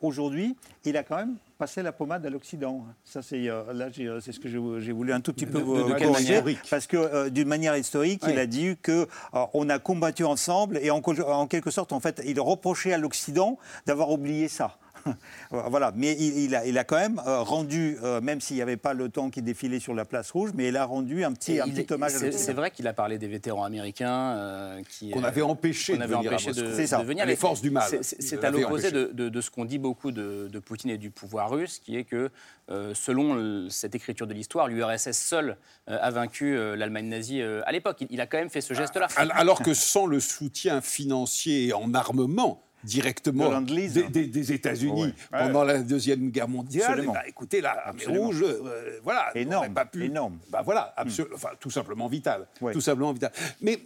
[0.00, 2.86] aujourd'hui, il a quand même passer la pommade à l'Occident.
[3.04, 5.92] Ça, c'est euh, là, euh, c'est ce que j'ai voulu un tout petit peu vous
[5.94, 6.40] corriger,
[6.70, 9.08] parce que euh, d'une manière historique, il a dit que
[9.52, 13.58] on a combattu ensemble et en, en, quelque sorte, en fait, il reprochait à l'Occident
[13.86, 14.78] d'avoir oublié ça.
[15.50, 18.76] voilà, mais il, a, il, a, quand même euh, rendu, euh, même s'il n'y avait
[18.76, 21.60] pas le temps qui défilait sur la place rouge, mais il a rendu un petit,
[21.60, 25.24] un petit hommage à C'est vrai qu'il a parlé des vétérans américains euh, qui qu'on
[25.24, 26.62] avait empêché, de, venir empêché de,
[27.04, 27.26] venir.
[27.26, 27.90] Les forces du mal.
[28.02, 31.78] C'est à l'opposé de, de, ce qu'on dit beaucoup de, Poutine et du pouvoir russe,
[31.78, 32.30] qui est que
[32.68, 35.56] selon cette écriture de l'histoire, l'URSS seule
[35.86, 37.98] a vaincu l'Allemagne nazie à l'époque.
[38.00, 39.08] Il, il, a quand même fait ce geste-là.
[39.16, 46.30] Alors que sans le soutien financier en armement directement des, des, États-Unis pendant la deuxième
[46.30, 47.06] guerre mondiale.
[47.06, 50.04] Bah, écoutez, la armée rouge, euh, voilà, énorme, pas pu.
[50.04, 50.38] Énorme.
[50.50, 51.08] Bah, voilà, hmm.
[51.34, 53.32] enfin, tout simplement vital, tout simplement vital.
[53.60, 53.80] Mais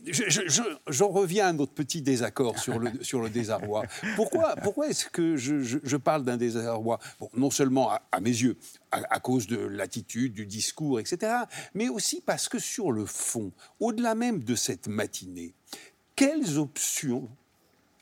[0.89, 3.85] j'en reviens à notre petit désaccord sur le sur le désarroi.
[4.17, 6.99] Pourquoi pourquoi est-ce que je, parle d'un désarroi?
[7.21, 8.57] Bon, Non seulement à, mes yeux,
[8.91, 11.33] à, cause de l'attitude, du discours, etc.,
[11.75, 15.55] mais aussi parce que sur le fond, au-delà même de cette matinée,
[16.17, 17.29] quelles options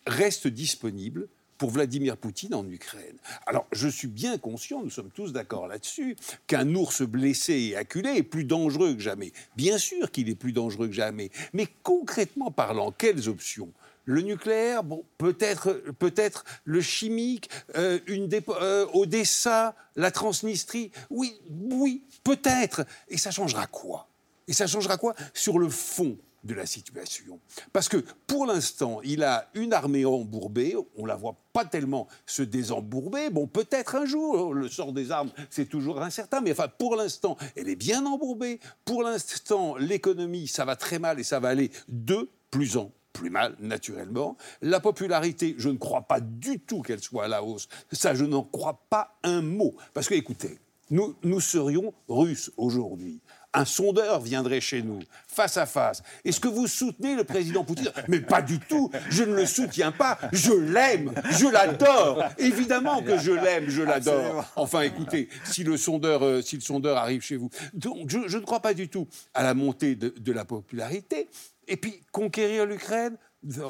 [0.06, 1.28] reste disponible
[1.60, 3.18] pour Vladimir Poutine en Ukraine.
[3.46, 8.16] Alors, je suis bien conscient, nous sommes tous d'accord là-dessus, qu'un ours blessé et acculé
[8.16, 9.30] est plus dangereux que jamais.
[9.56, 11.30] Bien sûr qu'il est plus dangereux que jamais.
[11.52, 13.70] Mais concrètement parlant, quelles options?
[14.06, 20.90] Le nucléaire, bon, peut-être, peut-être le chimique, euh, une euh, Odessa, la Transnistrie.
[21.10, 22.86] Oui, oui, peut-être.
[23.10, 24.08] Et ça changera quoi?
[24.48, 25.14] Et ça changera quoi?
[25.34, 27.38] Sur le fond de la situation.
[27.72, 32.42] Parce que pour l'instant, il a une armée embourbée, on la voit pas tellement se
[32.42, 33.30] désembourber.
[33.30, 37.36] Bon, peut-être un jour, le sort des armes, c'est toujours incertain, mais enfin, pour l'instant,
[37.56, 38.60] elle est bien embourbée.
[38.84, 43.30] Pour l'instant, l'économie, ça va très mal et ça va aller de plus en plus
[43.30, 44.36] mal, naturellement.
[44.62, 47.68] La popularité, je ne crois pas du tout qu'elle soit à la hausse.
[47.92, 49.74] Ça, je n'en crois pas un mot.
[49.92, 50.58] Parce que, écoutez,
[50.90, 53.20] nous, nous serions russes aujourd'hui
[53.52, 56.02] un sondeur viendrait chez nous, face à face.
[56.24, 57.90] Est-ce que vous soutenez le président Poutine?
[58.08, 58.90] Mais pas du tout.
[59.08, 60.18] Je ne le soutiens pas.
[60.32, 61.12] Je l'aime.
[61.30, 62.24] Je l'adore.
[62.38, 63.68] Évidemment que je l'aime.
[63.68, 64.44] Je l'adore.
[64.56, 68.44] Enfin, écoutez, si le sondeur, euh, si le sondeur arrive chez vous, donc je, ne
[68.44, 71.28] crois pas du tout à la montée de la popularité.
[71.66, 73.16] Et puis conquérir l'Ukraine,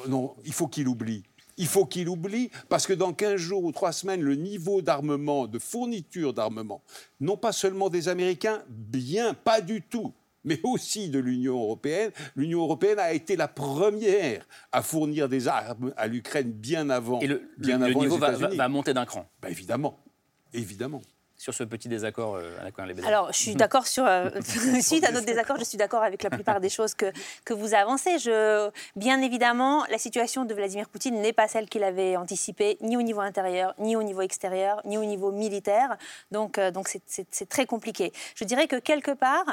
[0.08, 1.22] non, il faut qu'il oublie
[1.60, 5.46] il faut qu'il oublie, parce que dans 15 jours ou 3 semaines, le niveau d'armement,
[5.46, 6.82] de fourniture d'armement,
[7.20, 12.12] non pas seulement des Américains, bien pas du tout, mais aussi de l'Union européenne.
[12.34, 17.20] L'Union européenne a été la première à fournir des armes à l'Ukraine bien avant.
[17.20, 19.28] Et le, bien le, niveau va, monter d'un cran.
[19.42, 19.98] Bah, évidemment,
[20.54, 21.02] évidemment
[21.40, 24.04] sur ce petit désaccord euh, à la Alors, je suis d'accord sur.
[24.04, 24.28] Euh,
[24.82, 27.10] suite à notre désaccord, je suis d'accord avec la plupart des choses que,
[27.46, 28.18] que vous avancez.
[28.18, 32.94] Je, bien évidemment, la situation de Vladimir Poutine n'est pas celle qu'il avait anticipée, ni
[32.98, 35.96] au niveau intérieur, ni au niveau extérieur, ni au niveau militaire.
[36.30, 38.12] Donc, euh, donc c'est très compliqué.
[38.34, 39.46] Je dirais que quelque part,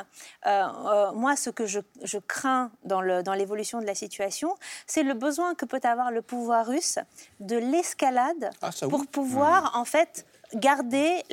[1.16, 4.56] moi, ce que je, je crains dans l'évolution dans de la situation,
[4.88, 7.00] c'est le besoin que peut avoir le pouvoir russe
[7.40, 9.80] de l'escalade ah, pour pouvoir, mmh.
[9.80, 11.24] en fait, garder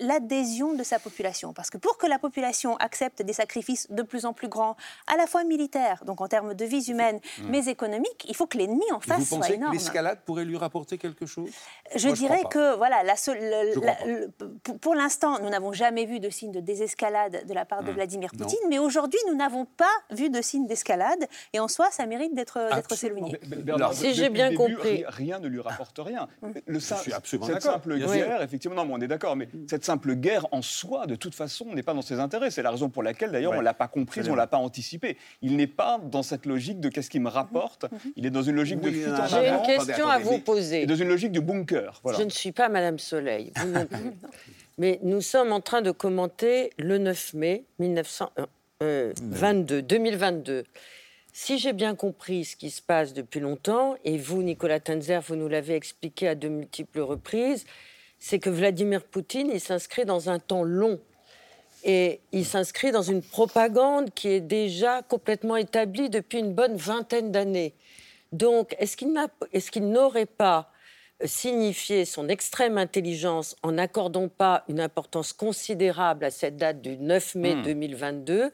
[0.00, 1.52] l'adhésion de sa population.
[1.52, 4.76] Parce que pour que la population accepte des sacrifices de plus en plus grands,
[5.06, 7.48] à la fois militaires, donc en termes de vies humaines, mmh.
[7.48, 9.72] mais économiques, il faut que l'ennemi en face soit énorme.
[9.72, 11.50] Vous pensez que l'escalade pourrait lui rapporter quelque chose?
[11.94, 13.14] Je dirais que, voilà, la
[14.80, 17.94] pour l'instant, nous n'avons jamais vu de signe de désescalade de la part de mmh.
[17.94, 22.06] Vladimir Poutine, mais aujourd'hui, nous n'avons pas vu de signe d'escalade, et en soi, ça
[22.06, 22.58] mérite d'être
[22.94, 23.40] souligné.
[23.92, 25.04] Si j'ai bien compris.
[25.08, 26.28] Rien ne lui rapporte rien.
[26.42, 26.50] Mmh.
[26.66, 30.16] Le simple, cette simple guerre, effectivement, effectivement, non, mais on est d'accord, mais cette simple
[30.16, 32.50] guerre en soi, de toute façon, n'est pas dans ses intérêts.
[32.50, 34.56] C'est la raison pour laquelle, d'ailleurs, on ne l'a pas comprise, on ne l'a pas
[34.56, 35.16] anticipé.
[35.42, 38.56] Il n'est pas dans cette logique de qu'est-ce qui me rapporte, il est dans une
[38.56, 40.86] logique de fuite en J'ai une question à vous poser.
[40.86, 42.00] dans une logique du bunker.
[42.02, 42.18] Voilà.
[42.18, 43.98] Je ne suis pas Madame Soleil, vous non plus.
[44.78, 50.64] Mais nous sommes en train de commenter le 9 mai 1922, 2022.
[51.32, 55.36] Si j'ai bien compris ce qui se passe depuis longtemps, et vous, Nicolas Tenzer, vous
[55.36, 57.64] nous l'avez expliqué à de multiples reprises,
[58.18, 61.00] c'est que Vladimir Poutine, il s'inscrit dans un temps long.
[61.84, 67.30] Et il s'inscrit dans une propagande qui est déjà complètement établie depuis une bonne vingtaine
[67.30, 67.74] d'années.
[68.32, 70.70] Donc, est-ce qu'il n'a- est-ce qu'il n'aurait pas
[71.24, 77.34] signifié son extrême intelligence en n'accordant pas une importance considérable à cette date du 9
[77.36, 78.52] mai 2022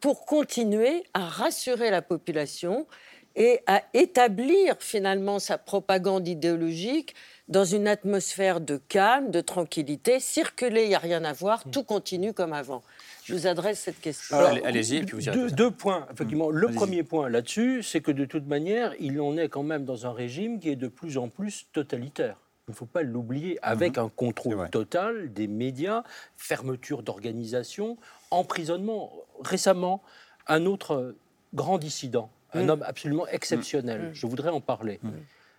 [0.00, 2.86] pour continuer à rassurer la population
[3.34, 7.14] et à établir finalement sa propagande idéologique
[7.48, 10.18] dans une atmosphère de calme, de tranquillité.
[10.20, 12.82] Circuler, il n'y a rien à voir, tout continue comme avant.
[13.24, 14.36] Je vous adresse cette question.
[14.36, 16.50] Allez- Allez-y, puis vous irez Deux, deux points, effectivement.
[16.50, 20.06] Le premier point là-dessus, c'est que de toute manière, il en est quand même dans
[20.06, 22.36] un régime qui est de plus en plus totalitaire.
[22.68, 26.02] Il ne faut pas l'oublier, avec un contrôle total des médias,
[26.36, 27.96] fermeture d'organisations,
[28.32, 29.12] emprisonnement.
[29.40, 30.02] Récemment,
[30.48, 31.14] un autre
[31.54, 34.98] grand dissident, un homme absolument exceptionnel, je voudrais en parler,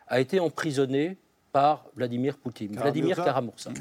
[0.08, 1.15] a été emprisonné
[1.58, 2.76] par Vladimir Poutine.
[2.76, 3.72] Vladimir Karamursa.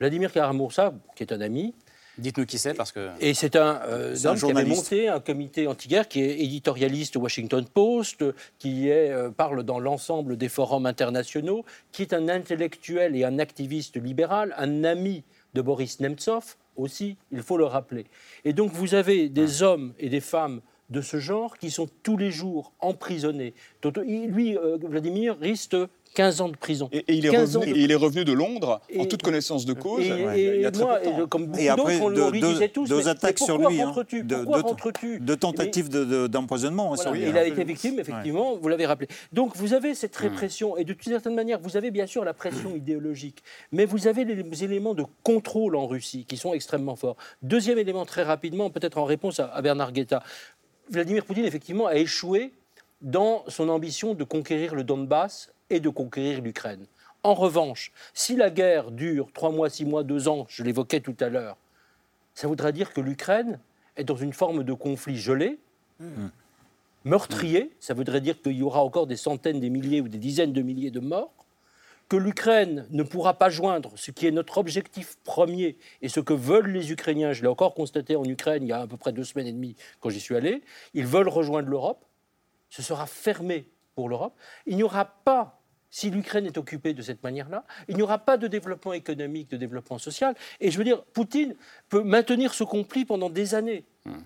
[0.00, 1.74] Vladimir Karamursa, qui est un ami,
[2.18, 3.08] Dites-nous qui c'est, parce que.
[3.20, 7.16] et c'est un, euh, un homme qui avait monté un comité anti-guerre qui est éditorialiste
[7.16, 8.24] au Washington Post,
[8.58, 13.38] qui est, euh, parle dans l'ensemble des forums internationaux, qui est un intellectuel et un
[13.38, 15.22] activiste libéral, un ami
[15.54, 18.06] de Boris Nemtsov aussi, il faut le rappeler.
[18.44, 22.16] Et donc vous avez des hommes et des femmes de ce genre qui sont tous
[22.16, 23.54] les jours emprisonnés.
[24.04, 25.76] Lui, euh, Vladimir, risque
[26.14, 26.88] 15 ans de prison.
[26.92, 29.04] Et, et il est 15 ans revenu, de- et il est revenu de Londres en
[29.06, 30.02] toute connaissance de cause.
[30.02, 31.24] Et, il y a- et il y a très moi, peu de temps.
[31.24, 33.80] et comme beaucoup d'autres, on, deux- deux- disait tous, deux mais- mais attaques sur lui,
[33.80, 33.86] hein.
[33.86, 34.22] rentres-tu?
[34.24, 35.20] De- Pourquoi de- rentres-tu?
[35.20, 37.22] De tentatives de- de- d'empoisonnement Voilà, sur lui.
[37.22, 37.40] il hein.
[37.40, 39.08] a été victime, effectivement, vous l'avez rappelé.
[39.32, 40.22] Donc vous avez cette Hmm.
[40.24, 44.06] répression, et de toute certaine manière, vous avez bien sûr la pression idéologique, mais vous
[44.06, 47.16] avez les éléments de contrôle en Russie qui sont extrêmement forts.
[47.42, 50.22] Deuxième élément, très rapidement, peut-être en réponse à, à Bernard Guetta.
[50.90, 52.52] Vladimir Poutine, effectivement, a échoué
[53.00, 56.86] dans son ambition de conquérir le Donbass et de conquérir l'Ukraine.
[57.22, 61.16] En revanche, si la guerre dure trois mois, six mois, deux ans, je l'évoquais tout
[61.20, 61.56] à l'heure,
[62.34, 63.58] ça voudrait dire que l'Ukraine
[63.96, 65.58] est dans une forme de conflit gelé,
[67.04, 70.52] meurtrier, ça voudrait dire qu'il y aura encore des centaines, des milliers ou des dizaines
[70.52, 71.32] de milliers de morts,
[72.08, 76.34] que l'Ukraine ne pourra pas joindre ce qui est notre objectif premier et ce que
[76.34, 79.12] veulent les Ukrainiens, je l'ai encore constaté en Ukraine il y a à peu près
[79.12, 82.04] deux semaines et demie quand j'y suis allé, ils veulent rejoindre l'Europe,
[82.68, 84.34] ce sera fermé pour l'Europe.
[84.66, 85.61] Il n'y aura pas,
[85.92, 89.58] si l'Ukraine est occupée de cette manière-là, il n'y aura pas de développement économique, de
[89.58, 90.34] développement social.
[90.58, 91.54] Et je veux dire, Poutine
[91.90, 93.84] peut maintenir ce conflit pendant des années.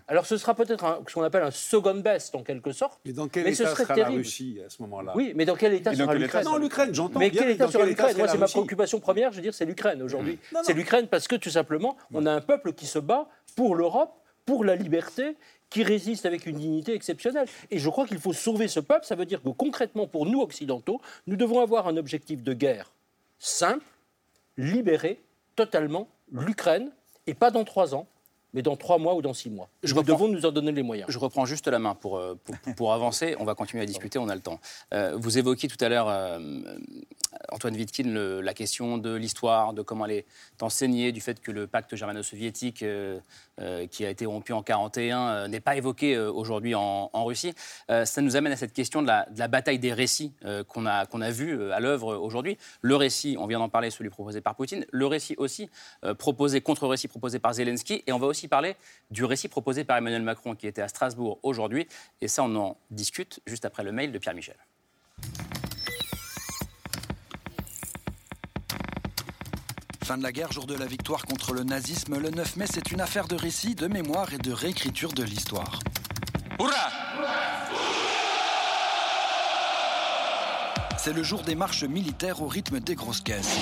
[0.08, 3.00] Alors ce sera peut-être ce qu'on appelle un second best en quelque sorte.
[3.04, 4.08] Et dans quel Mais ce état serait sera la.
[4.08, 5.12] Russie à ce moment-là?
[5.14, 6.42] Oui, mais dans quel état dans sera quel l'Ukraine?
[6.42, 7.40] état Non, l'Ukraine, j'entends mais bien.
[7.40, 8.16] quel mais état sera l'Ukraine?
[8.16, 10.38] Moi, c'est ma préoccupation première, je veux dire, c'est l'Ukraine aujourd'hui.
[10.54, 10.60] Non.
[10.62, 14.14] C'est l'Ukraine parce que tout simplement, on a un peuple qui se bat pour l'Europe,
[14.46, 15.36] pour la liberté,
[15.70, 17.48] qui résiste avec une dignité exceptionnelle.
[17.70, 19.04] Et je crois qu'il faut sauver ce peuple.
[19.04, 22.92] Ça veut dire que concrètement, pour nous occidentaux, nous devons avoir un objectif de guerre
[23.38, 23.84] simple,
[24.56, 25.20] libérer
[25.54, 26.90] totalement l'Ukraine,
[27.26, 28.06] et pas dans trois ans,
[28.56, 29.68] mais dans trois mois ou dans six mois.
[29.84, 31.08] Je nous reprends- devons nous en donner les moyens.
[31.10, 33.36] Je reprends juste la main pour, euh, pour, pour avancer.
[33.38, 34.58] On va continuer à discuter, on a le temps.
[34.94, 36.38] Euh, vous évoquiez tout à l'heure, euh,
[37.52, 40.26] Antoine Wittkin, le- la question de l'histoire, de comment elle est
[40.62, 43.20] enseignée, du fait que le pacte germano-soviétique, euh,
[43.90, 47.52] qui a été rompu en 1941, euh, n'est pas évoqué aujourd'hui en, en Russie.
[47.88, 50.32] Ça nous amène à cette question de la, de la bataille des récits
[50.68, 52.56] qu'on a, qu'on a vu euh, à l'œuvre aujourd'hui.
[52.80, 54.86] Le récit, on vient d'en parler, celui proposé par Poutine.
[54.90, 55.68] Le récit aussi,
[56.18, 58.02] proposé, contre-récit proposé par Zelensky.
[58.06, 58.76] Et on va aussi parler
[59.10, 61.86] du récit proposé par Emmanuel Macron, qui était à Strasbourg aujourd'hui.
[62.20, 64.56] Et ça, on en discute juste après le mail de Pierre Michel.
[70.04, 72.92] Fin de la guerre, jour de la victoire contre le nazisme, le 9 mai, c'est
[72.92, 75.80] une affaire de récit, de mémoire et de réécriture de l'histoire.
[80.96, 83.58] C'est le jour des marches militaires au rythme des grosses caisses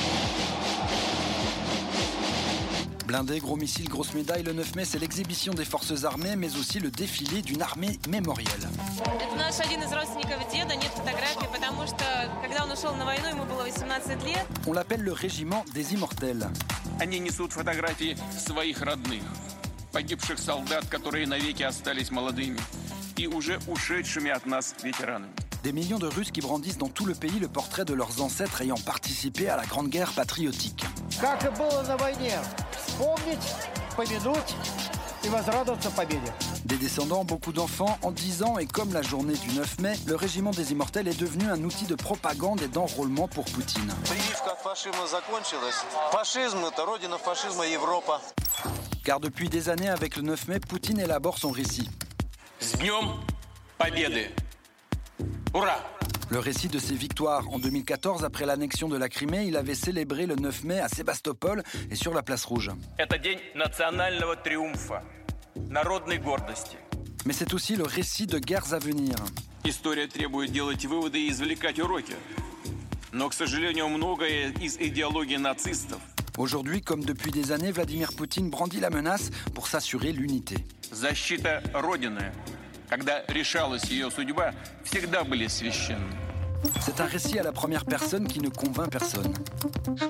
[3.05, 6.79] Blindés, gros missiles, grosses médailles, le 9 mai, c'est l'exhibition des forces armées, mais aussi
[6.79, 8.67] le défilé d'une armée mémorielle.
[9.05, 12.05] Это наш один из родственников деда, нет фотографий, потому что
[12.43, 14.45] когда он ушел на войну, ему было 18 лет.
[14.67, 16.47] On l'appelle le régiment des immortels.
[16.99, 19.23] Они несут фотографии своих родных,
[19.91, 22.59] погибших солдат, которые навеки остались молодыми
[23.17, 25.31] и уже ушедшими от нас ветеранами.
[25.63, 28.61] Des millions de Russes qui brandissent dans tout le pays le portrait de leurs ancêtres
[28.61, 30.85] ayant participé à la Grande Guerre patriotique.
[31.19, 32.39] как и было на войне,
[32.93, 33.55] вспомнить,
[33.95, 34.55] помянуть
[35.23, 36.31] и возрадоваться победе.
[36.65, 40.15] Des descendants, beaucoup d'enfants, en 10 ans et comme la journée du 9 mai, le
[40.15, 43.91] régiment des immortels est devenu un outil de propagande et d'enrôlement pour Poutine.
[44.05, 45.83] Прививка от фашизма закончилась.
[46.11, 48.21] Фашизм – это родина фашизма Европа.
[49.03, 51.89] Car depuis des années, avec le 9 mai, Poutine élabore son récit.
[52.59, 53.15] С Днем
[53.77, 54.29] Победы!
[55.53, 55.79] Ура!
[56.29, 57.49] Le récit de ses victoires.
[57.49, 61.63] En 2014, après l'annexion de la Crimée, il avait célébré le 9 mai à Sébastopol
[61.89, 62.71] et sur la place rouge.
[62.97, 65.01] Это день национального триумфа,
[65.69, 66.77] народной гордости.
[67.25, 69.15] Mais c'est aussi le récit de guerres à venir.
[69.65, 72.15] История требует делать выводы и извлекать уроки.
[73.11, 75.99] Но, к сожалению, многое из идеологии нацистов
[76.39, 80.55] Aujourd'hui, comme depuis des années, Vladimir Poutine brandit la menace pour s'assurer l'unité.
[82.93, 86.13] Защита Родины, когда решалась ее судьба, всегда были священны.
[86.81, 89.33] C'est un récit à la première personne qui ne convainc personne.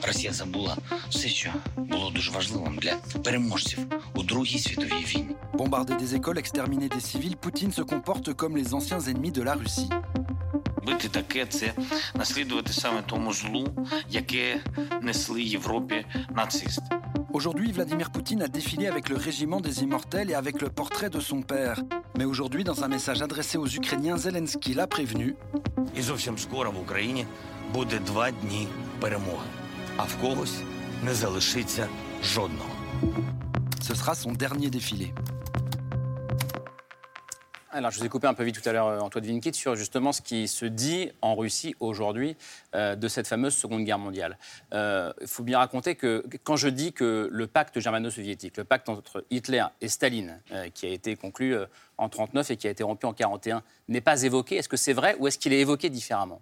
[0.07, 0.77] Росія забула
[1.09, 3.79] все, що було дуже важливим для переможців
[4.13, 5.35] у Другій світовій війні.
[5.53, 9.53] Bombarder des écoles, exterminer des civils, Poutine se comporte comme les anciens ennemis de la
[9.53, 9.89] Russie.
[10.85, 11.73] Бити таке це
[12.15, 13.67] наслідувати саме тому злу,
[14.09, 14.61] яке
[15.01, 16.99] несли Європі нацисти.
[17.31, 21.19] Aujourd'hui, Vladimir Poutine a défilé avec le régiment des immortels et avec le portrait de
[21.19, 21.77] son père.
[22.17, 25.35] Mais aujourd'hui, dans un message adressé aux Ukrainiens, Zelensky l'a prévenu.
[25.95, 27.25] І зовсім скоро в Україні
[27.73, 28.67] буде два дні
[28.99, 29.47] перемоги,
[29.97, 30.57] а в когось
[31.05, 31.87] не залишиться
[32.23, 32.69] жодного.
[33.87, 35.07] Ce sera son dernier défilé.
[37.76, 39.74] Alors, je vous ai coupé un peu vite tout à l'heure, euh, Antoine Vinkit, sur
[39.74, 42.36] justement ce qui se dit en Russie aujourd'hui
[42.76, 44.38] euh, de cette fameuse Seconde Guerre mondiale.
[44.72, 48.88] Euh, Il faut bien raconter que quand je dis que le pacte germano-soviétique, le pacte
[48.88, 50.40] entre Hitler et Staline,
[50.72, 51.56] qui a été conclu
[51.98, 54.92] en 1939 et qui a été rompu en 1941, n'est pas évoqué, est-ce que c'est
[54.92, 56.40] vrai ou est-ce qu'il est évoqué différemment?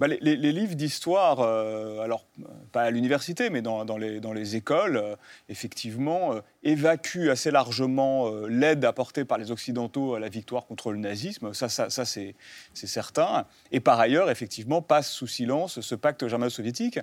[0.00, 2.26] Bah, les, livres d'histoire, euh, alors
[2.72, 5.16] pas à l'université, mais dans, les, écoles, euh,
[5.48, 10.98] effectivement, euh, évacuent assez largement l'aide apportée par les Occidentaux à la victoire contre le
[10.98, 11.54] nazisme.
[11.54, 12.34] Ça, ça, c'est
[12.74, 13.46] certain.
[13.70, 16.98] Et par ailleurs, effectivement, passe sous silence ce pacte germano-soviétique.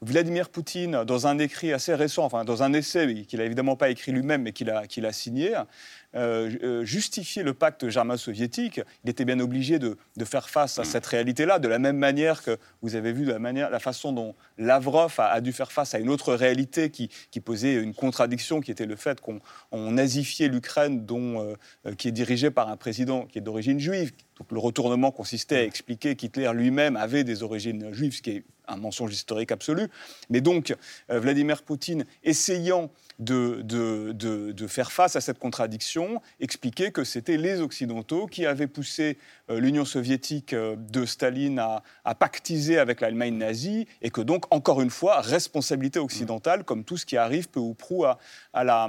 [0.00, 3.90] Vladimir Poutine, dans un écrit assez récent, enfin dans un essai qu'il n'a évidemment pas
[3.90, 5.54] écrit lui-même, mais qu'il a signé,
[6.14, 8.80] euh, euh, justifier le pacte germano-soviétique.
[9.04, 12.56] Il était bien obligé de, faire face à cette réalité-là, de la même manière que
[12.80, 15.98] vous avez vu de la, manière, la façon dont Lavrov a, dû faire face à
[15.98, 19.40] une autre réalité qui, posait une contradiction, qui était le fait qu'on
[19.70, 24.12] on nazifiait l'Ukraine, dont, euh, qui est dirigée par un président qui est d'origine juive.
[24.50, 28.76] Le retournement consistait à expliquer qu'Hitler lui-même avait des origines juives, ce qui est un
[28.76, 29.88] mensonge historique absolu.
[30.30, 30.74] Mais donc,
[31.08, 37.36] Vladimir Poutine, essayant de, de- de- de faire face à cette contradiction, expliquait que c'était
[37.36, 39.18] les Occidentaux qui avaient poussé
[39.50, 44.44] euh, l'Union soviétique euh, de Staline à, à pactiser avec l'Allemagne nazie, et que donc,
[44.54, 48.18] encore une fois, responsabilité occidentale, comme tout ce qui arrive peu ou prou à,
[48.52, 48.88] à la-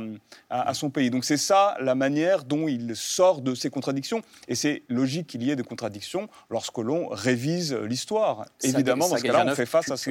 [0.49, 1.09] à- à son pays.
[1.09, 5.41] Donc c'est ça la manière dont il sort de ces contradictions, et c'est logique qu'il
[5.43, 8.45] y ait des contradictions lorsque l'on révise l'histoire.
[8.75, 10.03] Évidemment, dans ce cas-là, on fait face à, ces-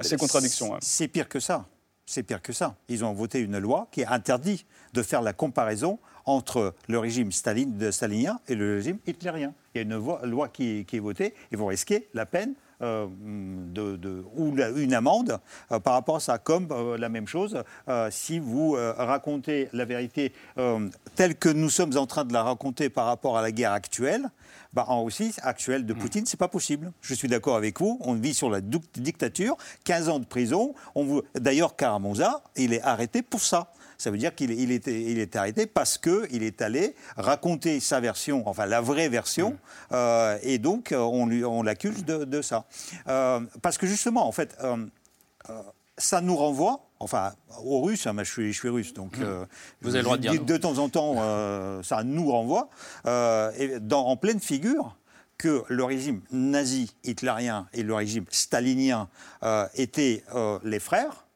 [0.00, 0.74] à ces contradictions.
[0.74, 0.78] hein.
[0.80, 1.66] C'est pire que ça.
[2.08, 2.76] C'est pire que ça.
[2.88, 4.64] Ils ont voté une loi qui interdit
[4.94, 9.52] de faire la comparaison entre le régime stalinien et le régime hitlérien.
[9.74, 9.96] Il y a une
[10.30, 13.06] loi qui, est votée et vous risquez la peine euh,
[14.36, 15.40] ou une amende
[15.72, 16.38] euh, par rapport à ça.
[16.38, 17.62] Comme euh, la même chose,
[18.10, 20.32] si vous racontez la vérité
[21.16, 24.30] telle que nous sommes en train de la raconter par rapport à la guerre actuelle,
[24.76, 26.92] bah, en Russie actuelle de Poutine, c'est pas possible.
[27.00, 27.98] Je suis d'accord avec vous.
[28.02, 30.74] On vit sur la dictature, 15 ans de prison.
[30.94, 31.22] On vous...
[31.34, 33.72] D'ailleurs, Karamonza, il est arrêté pour ça.
[33.96, 38.46] Ça veut dire qu'il est, il est arrêté parce qu'il est allé raconter sa version,
[38.46, 39.56] enfin la vraie version,
[39.92, 42.66] euh, et donc euh, on, lui- on l'accuse de, de ça.
[43.08, 44.76] Euh, parce que justement, en fait, euh,
[45.96, 47.32] ça nous renvoie, enfin,
[47.62, 49.18] aux Russes, hein, moi, je, suis, je suis russe, donc...
[49.18, 49.44] euh,
[49.82, 50.44] Vous avez le droit de dire de, non.
[50.44, 52.68] de temps en temps, euh, ça nous renvoie,
[53.06, 54.96] euh, et dans- en pleine figure,
[55.38, 59.08] que le régime nazi hitlérien et le régime stalinien
[59.74, 60.24] étaient
[60.64, 61.26] les frères.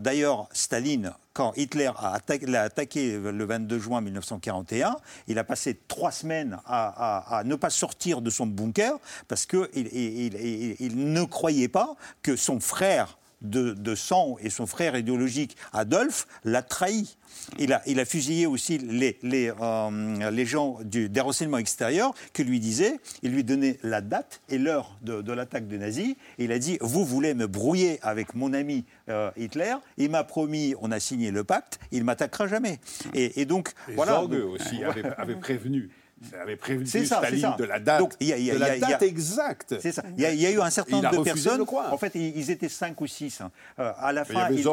[0.00, 4.96] D'ailleurs, Staline, quand Hitler a l'a attaqué le 22 juin 1941,
[5.28, 6.88] il a passé trois semaines à,
[7.36, 8.94] à- à ne pas sortir de son bunker
[9.28, 14.36] parce qu'il il, il- il- il ne croyait pas que son frère de, de sang
[14.40, 17.16] et son frère idéologique Adolphe l'a trahi.
[17.58, 22.14] Il a, il a fusillé aussi les, les, euh, les gens du, des renseignements extérieurs
[22.32, 26.16] qui lui disaient, il lui donnait la date et l'heure de, de l'attaque des nazis.
[26.38, 30.74] Il a dit, vous voulez me brouiller avec mon ami euh, Hitler, il m'a promis,
[30.80, 32.80] on a signé le pacte, il m'attaquera jamais.
[33.14, 34.22] Et, et donc, Et voilà.
[34.22, 34.82] Aussi
[35.18, 35.90] avait prévenu
[36.22, 37.56] Il avait prévenu C'est ça, c'est Staline ça.
[37.58, 39.04] de la date, Donc, il y a- il y a- de la y a- y
[39.04, 39.74] exacte.
[39.80, 40.02] C'est ça.
[40.16, 41.62] Il y, a, il y a eu un certain nombre de personnes.
[41.90, 43.40] En fait, ils, étaient cinq ou six.
[43.42, 43.50] hein.
[43.78, 44.64] Euh, à la fin, ils,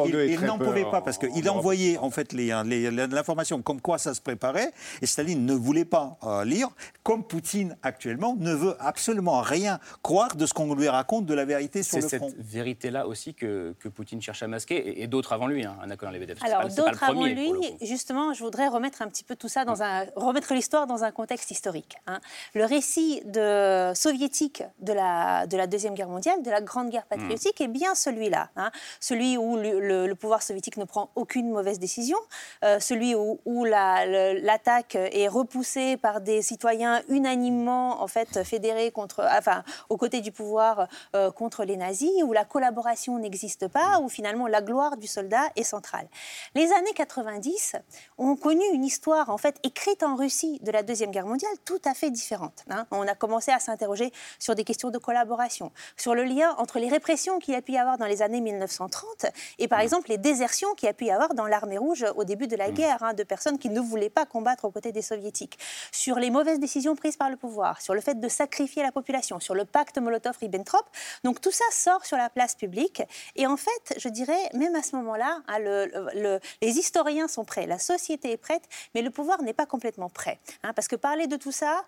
[0.46, 4.22] n'en pouvaient pas parce qu'il envoyait en fait les- les- l'information comme quoi ça se
[4.22, 4.72] préparait
[5.02, 6.70] et Staline ne voulait pas euh, lire,
[7.04, 11.44] comme Poutine actuellement ne veut absolument rien croire de ce qu'on lui raconte de la
[11.44, 12.32] vérité sur C'est le cette front.
[12.40, 15.96] vérité-là aussi que, que Poutine cherche à masquer, et, et d'autres avant lui, hein, Anna
[16.12, 16.38] Lebedev.
[16.42, 19.66] C'est Alors, c'est d'autres avant lui, justement, je voudrais remettre un petit peu tout ça
[19.66, 20.06] dans un.
[20.16, 21.98] remettre l'histoire dans un contexte historique.
[22.08, 22.20] hein.
[22.54, 27.06] Le récit de, soviétique de la, de la Deuxième Guerre mondiale, de la Grande Guerre
[27.06, 28.50] patriotique, est bien celui-là.
[28.56, 28.72] hein.
[29.00, 32.18] Celui où le, le- le pouvoir soviétique ne prend aucune mauvaise décision,
[32.64, 38.44] euh, celui où, où la- le- l'attaque est repoussée par des citoyens unanimement en fait,
[38.44, 43.68] fédérés contre, enfin, aux côtés du pouvoir euh, contre les nazis, où la collaboration n'existe
[43.68, 46.08] pas, où finalement la gloire du soldat est centrale.
[46.56, 47.76] Les années 90
[48.18, 51.82] ont connu une histoire en fait écrite en Russie de la Deuxième Guerre mondiale tout
[51.86, 52.64] à fait différente.
[52.70, 52.86] hein.
[52.92, 56.90] On a commencé à s'interroger sur des questions de collaboration, sur le lien entre les
[56.90, 59.26] répressions qu'il y a pu y avoir dans les années 1930
[59.60, 62.24] et par exemple les désertions qu'il y a pu y avoir dans l'armée rouge au
[62.24, 65.02] début de la guerre, hein, de personnes qui ne voulaient pas combattre aux côtés des
[65.02, 65.58] soviétiques,
[65.92, 69.40] sur les mauvaises décisions prises par le pouvoir, sur le fait de sacrifier la population,
[69.40, 70.84] sur le pacte Molotov-Ribbentrop.
[71.24, 73.02] Donc tout ça sort sur la place publique
[73.36, 77.46] et en fait, je dirais, même à ce moment-là, hein, le- le- les historiens sont
[77.46, 78.64] prêts, la société est prête,
[78.96, 80.40] mais le pouvoir n'est pas complètement prêt.
[80.76, 81.86] parce que parler de tout ça,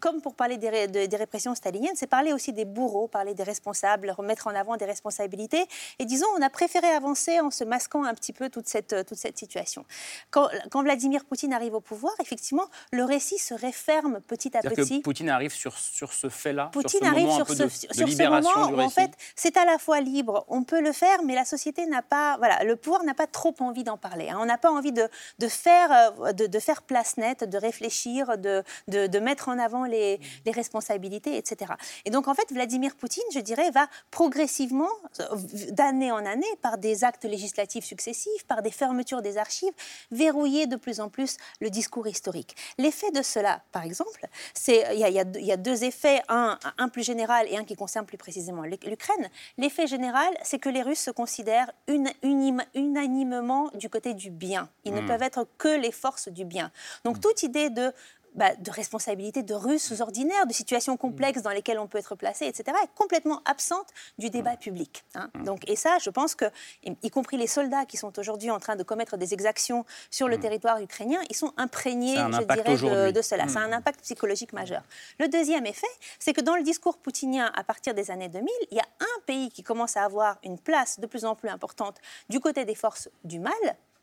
[0.00, 3.34] comme pour parler des, ré- de- des répressions staliniennes, c'est parler aussi des bourreaux, parler
[3.34, 5.64] des responsables, remettre en avant des responsabilités.
[5.98, 9.18] Et disons, on a préféré avancer en se masquant un petit peu toute cette, toute
[9.18, 9.84] cette situation.
[10.30, 14.98] Quand, quand Vladimir Poutine arrive au pouvoir, effectivement, le récit se referme petit à petit.
[14.98, 17.68] que Poutine arrive sur, sur ce fait-là, sur Poutine ce arrive moment sur ce, de,
[17.68, 21.22] sur ce moment où en fait c'est à la fois libre, on peut le faire,
[21.24, 24.28] mais la société n'a pas, voilà, le pouvoir n'a pas trop envie d'en parler.
[24.30, 24.38] hein.
[24.40, 25.08] On n'a pas envie de,
[25.38, 29.67] de faire, euh, de, faire place nette, de réfléchir, de, de, de mettre en avant
[29.84, 31.72] les, les responsabilités, etc.
[32.04, 34.88] Et donc en fait Vladimir Poutine, je dirais, va progressivement,
[35.20, 35.24] euh,
[35.70, 39.72] d'année en année, par des actes législatifs successifs, par des fermetures des archives,
[40.10, 42.56] verrouiller de plus en plus le discours historique.
[42.78, 45.84] L'effet de cela, par exemple, c'est il y, a- y deux- il y a deux
[45.84, 49.28] effets, un, un plus général et un qui concerne plus précisément l'Uk- l'Ukraine.
[49.56, 54.68] L'effet général, c'est que les Russes se considèrent une- unim- unanimement du côté du bien.
[54.84, 55.06] Ils ne Hmm.
[55.06, 56.70] peuvent être que les forces du bien.
[57.04, 57.92] Donc toute idée de
[58.34, 62.46] bah, de responsabilité de Russes ordinaires, de situations complexes dans lesquelles on peut être placé,
[62.46, 65.04] etc., est complètement absente du débat public.
[65.14, 65.30] hein.
[65.44, 66.44] Donc, et ça, je pense que,
[66.84, 70.38] y compris les soldats qui sont aujourd'hui en train de commettre des exactions sur le
[70.38, 73.46] territoire ukrainien, ils sont imprégnés, je dirais, de, cela.
[73.46, 73.48] Mm.
[73.48, 74.82] Ça a un impact psychologique majeur.
[75.18, 75.86] Le deuxième effet,
[76.18, 79.20] c'est que dans le discours poutinien à partir des années 2000, il y a un
[79.26, 81.96] pays qui commence à avoir une place de plus en plus importante
[82.28, 83.52] du côté des forces du mal,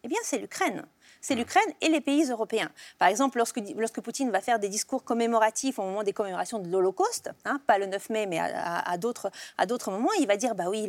[0.04, 0.86] eh bien, c'est l'Ukraine.
[1.28, 2.70] C'est l'Ukraine et les pays européens.
[3.00, 7.32] Par exemple, lorsque, Poutine va faire des discours commémoratifs au moment des commémorations de l'Holocauste,
[7.46, 9.32] hein, pas le 9 mai, mais à, d'autres
[9.90, 10.88] moments, il va dire bah oui,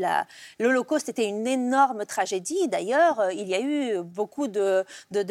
[0.58, 2.68] l'Holocauste était une énorme tragédie.
[2.68, 4.84] D'ailleurs, euh, il y a eu beaucoup de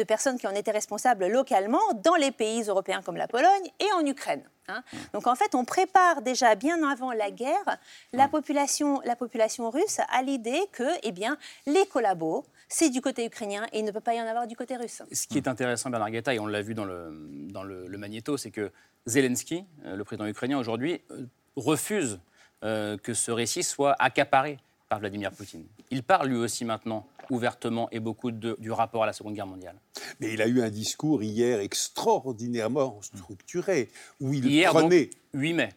[0.08, 4.04] personnes qui en étaient responsables localement dans les pays européens comme la Pologne et en
[4.04, 4.42] Ukraine.
[4.66, 4.82] hein.
[5.12, 7.78] Donc en fait, on prépare déjà bien avant la guerre
[8.12, 13.24] la population, la population russe à l'idée que, eh bien, les collabos, c'est du côté
[13.26, 15.02] ukrainien et il ne peut pas y en avoir du côté russe.
[15.12, 17.10] Ce qui est intéressant, Bernard Guetta, et on l'a vu dans le,
[17.50, 18.70] dans le, le magnéto, c'est que
[19.06, 22.18] Zelensky, euh, le président ukrainien aujourd'hui, euh, refuse
[22.64, 24.58] euh, que ce récit soit accaparé
[24.88, 25.64] par Vladimir Poutine.
[25.90, 29.46] Il parle lui aussi maintenant ouvertement et beaucoup de- du rapport à la Seconde Guerre
[29.46, 29.76] mondiale.
[30.20, 33.88] Mais il a eu un discours hier extraordinairement structuré,
[34.20, 35.10] où il Hier, donc, prenait...
[35.34, 35.68] 8 mai.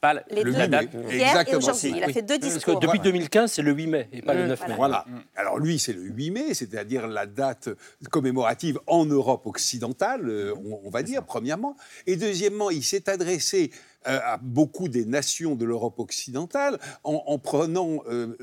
[0.00, 0.58] Pas Les le- deux.
[0.58, 0.90] la date.
[1.10, 1.92] Hier et aujourd'hui.
[1.96, 2.12] Il a Oui.
[2.12, 2.78] fait deux Parce discours.
[2.78, 4.74] que depuis 2015, c'est le 8 mai et pas le 9 mai.
[4.76, 5.04] Voilà.
[5.34, 7.68] Alors lui, c'est le 8 mai, c'est-à-dire la date
[8.10, 11.76] commémorative en Europe occidentale, euh, on, on va dire, premièrement.
[12.06, 13.72] Et deuxièmement, il s'est adressé
[14.06, 18.36] euh, à beaucoup des nations de l'Europe occidentale en, en prenant euh,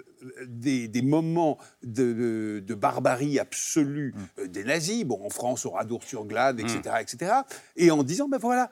[0.48, 5.70] des, des moments de, de- de barbarie absolue euh, des nazis, bon, en France, au
[5.70, 7.32] Radour-sur-Glane, etc., etc.,
[7.78, 8.70] et en disant, ben voilà,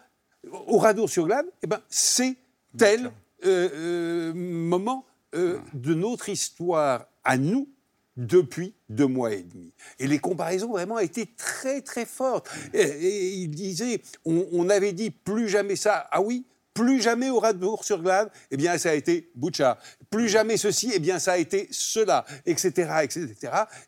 [0.68, 2.36] au Radour-sur-Glane, eh ben, c'est
[2.78, 3.12] tel
[3.46, 5.06] euh, euh, moment
[5.36, 7.68] euh, de notre histoire à nous
[8.16, 9.74] depuis deux mois et demi.
[10.00, 12.50] Et les comparaisons vraiment étaient très très fortes.
[12.74, 16.08] Et, et il disait, on, on avait dit plus jamais ça.
[16.12, 19.78] Ah oui plus jamais au Radour-sur-Glane, eh bien, ça a été Boucha.
[20.10, 22.70] Plus jamais ceci, eh bien, ça a été cela, etc.,
[23.04, 23.28] etc.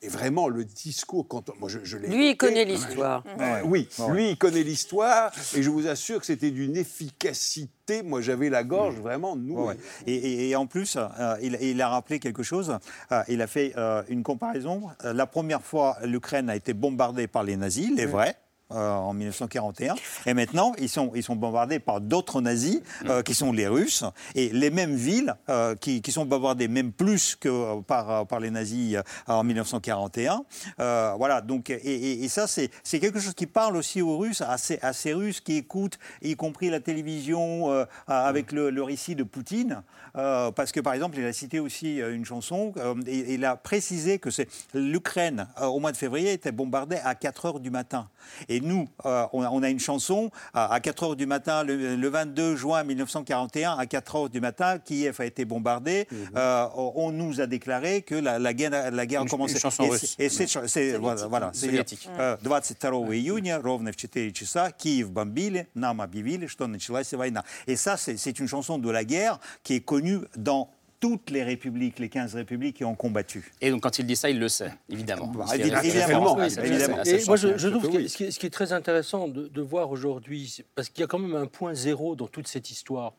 [0.01, 3.23] Et vraiment, le discours, quand moi, je, je l'ai Lui, il connaît l'histoire.
[3.39, 8.01] euh, oui, lui, il connaît l'histoire, et je vous assure que c'était d'une efficacité.
[8.03, 9.61] Moi, j'avais la gorge vraiment nouée.
[9.67, 9.77] Ouais.
[10.07, 12.77] Et, et- et en plus, euh, il, il a rappelé quelque chose.
[13.11, 14.83] Euh, il a fait euh, une comparaison.
[15.03, 18.35] Euh, la première fois, l'Ukraine a été bombardée par les nazis, il est vrai.
[18.71, 19.95] Euh, en 1941.
[20.25, 24.03] Et maintenant, ils sont, ils sont bombardés par d'autres nazis, euh, qui sont les Russes.
[24.33, 28.49] Et les mêmes villes euh, qui, qui sont bombardées, même plus que par, par les
[28.51, 28.97] nazis
[29.27, 30.43] en 1941.
[30.79, 34.17] Euh, voilà, donc, et, et- et ça, c'est c'est quelque chose qui parle aussi aux
[34.17, 38.83] Russes, à ces, à ces Russes qui écoutent, y compris la télévision, avec le, le
[38.83, 39.83] récit de Poutine.
[40.13, 42.73] Parce que, par exemple, il a cité aussi une chanson,
[43.05, 47.45] et, il a précisé que c'est l'Ukraine, au mois de février, était bombardée à 4
[47.45, 48.07] heures du matin.
[48.49, 51.62] Et nous, euh, on, a, on a une chanson à, à 4 heures du matin,
[51.64, 56.06] le, le 22 juin 1941, à 4 heures du matin, Kiev a été bombardé.
[56.36, 59.54] Euh, on, on nous a déclaré que la, la guerre, la guerre Une- a commencé.
[59.54, 60.14] une chanson et russe.
[60.16, 62.08] c'est- et c'est- c'est- voilà, voilà, c'est Советики.
[62.18, 67.44] э, 22 июня, ровно в 4 часа, Киев бомбили, нам объявили, что началась война.
[67.66, 71.43] Et ça, c'est c'est une chanson de la guerre qui est connue dans toutes les
[71.43, 73.51] républiques, les 15 républiques qui ont combattu.
[73.61, 75.27] Et donc quand il dit ça, il le sait, évidemment.
[75.27, 77.03] Bah, évidemment, oui, évidemment.
[77.03, 79.61] Et moi, je, trouve que ce qui, est, ce qui est très intéressant de, de
[79.61, 83.13] voir aujourd'hui, parce qu'il y a quand même un point zéro dans toute cette histoire.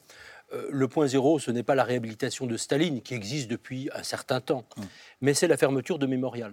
[0.53, 4.03] Euh, le point zéro, ce n'est pas la réhabilitation de Staline, qui existe depuis un
[4.05, 4.65] certain temps,
[5.21, 6.53] mais c'est la fermeture de Mémorial.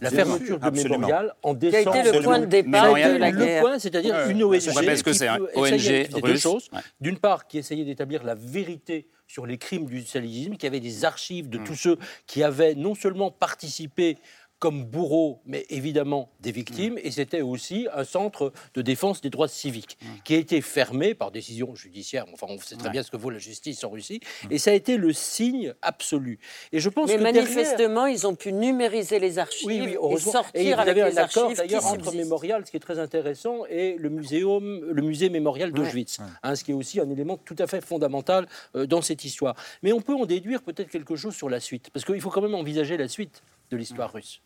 [0.00, 0.98] La fermeture de Absolument.
[0.98, 1.96] Mémorial en Qui a décembre.
[1.96, 3.60] été le point de départ Ça a été de la le guerre.
[3.62, 4.30] point, c'est-à-dire Ouais.
[4.30, 4.60] une ONG.
[4.70, 5.38] On rappelle ce que c'est, hein.
[5.56, 6.40] ONG faisait deux russe.
[6.40, 6.70] choses.
[6.72, 6.78] Ouais.
[7.00, 11.06] D'une part, qui essayait d'établir la vérité sur les crimes du stalinisme, qui avait des
[11.06, 14.18] archives de tous ceux qui avaient non seulement participé
[14.62, 19.48] comme bourreaux, mais évidemment des victimes, et c'était aussi un centre de défense des droits
[19.48, 23.16] civiques, qui a été fermé par décision judiciaire, enfin on sait très bien ce que
[23.16, 24.20] vaut la justice en Russie,
[24.52, 26.38] et ça a été le signe absolu.
[26.70, 29.90] Et je pense Mais que derrière- manifestement, ils ont pu numériser les archives oui, oui,
[29.90, 30.30] et heureusement.
[30.30, 32.16] sortir Et vous avec avez les un accord archives qui d'ailleurs entre subsistent.
[32.18, 36.62] Mémorial, ce qui est très intéressant, et le, muséum, le musée mémorial d'Auschwitz, hein, ce
[36.62, 38.46] qui est aussi un élément tout à fait fondamental
[38.76, 39.56] euh, dans cette histoire.
[39.82, 42.42] Mais on peut en déduire peut-être quelque chose sur la suite, parce qu'il faut quand
[42.42, 43.42] même envisager la suite
[43.72, 44.40] de l'histoire russe.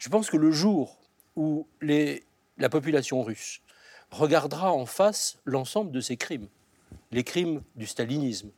[0.00, 0.96] Je pense que le jour
[1.36, 2.24] où les-
[2.58, 3.60] la population russe
[4.10, 6.48] regardera en face l'ensemble de ces crimes,
[7.12, 8.50] les crimes du stalinisme,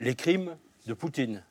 [0.00, 0.56] les crimes
[0.86, 1.44] de Poutine,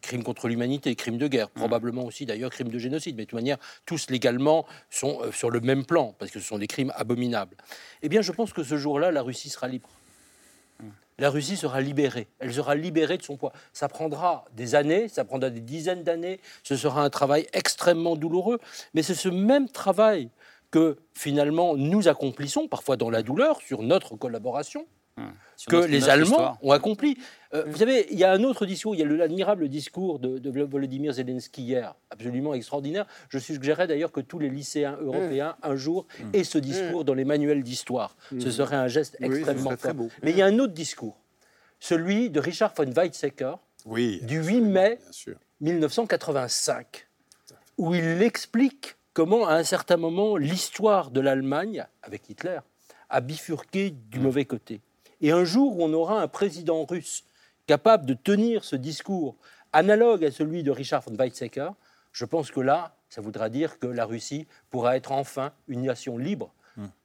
[0.00, 3.38] crimes contre l'humanité, crimes de guerre, probablement aussi d'ailleurs crimes de génocide, mais de toute
[3.38, 6.92] manière, tous légalement sont euh, sur le même plan, parce que ce sont des crimes
[6.96, 7.56] abominables.
[8.02, 9.88] Eh bien, je pense que ce jour-là, la Russie sera libre.
[11.18, 12.26] La Russie sera libérée.
[12.40, 13.52] Elle sera libérée de son poids.
[13.72, 16.40] Ça prendra des années, ça prendra des dizaines d'années.
[16.64, 18.58] Ce sera un travail extrêmement douloureux.
[18.94, 20.30] Mais c'est ce même travail
[20.72, 24.86] que finalement nous accomplissons, parfois dans la douleur, sur notre collaboration,
[25.56, 26.58] Sur que notre- les notre Allemands histoire.
[26.62, 27.16] ont accompli.
[27.54, 30.18] Euh, Vous savez, il y a un autre discours, il y a le- l'admirable discours
[30.18, 33.06] de, de Volodymyr Zelensky hier, absolument extraordinaire.
[33.28, 37.24] Je suggérerais d'ailleurs que tous les lycéens européens, un jour, aient ce discours dans les
[37.24, 38.16] manuels d'histoire.
[38.40, 39.94] Ce serait un geste Oui, extrêmement très fort.
[39.94, 40.08] beau.
[40.24, 41.16] Mais il y a un autre discours,
[41.78, 43.54] celui de Richard von Weizsäcker,
[43.86, 45.36] Oui, du 8 mai bien sûr.
[45.60, 47.06] 1985,
[47.78, 52.58] où il explique comment, à un certain moment, l'histoire de l'Allemagne, avec Hitler,
[53.10, 54.80] a bifurqué du mauvais côté.
[55.24, 57.24] Et un jour on aura un président russe
[57.66, 59.36] capable de tenir ce discours
[59.72, 61.70] analogue à celui de Richard von Weizsäcker,
[62.12, 66.18] je pense que là, ça voudra dire que la Russie pourra être enfin une nation
[66.18, 66.52] libre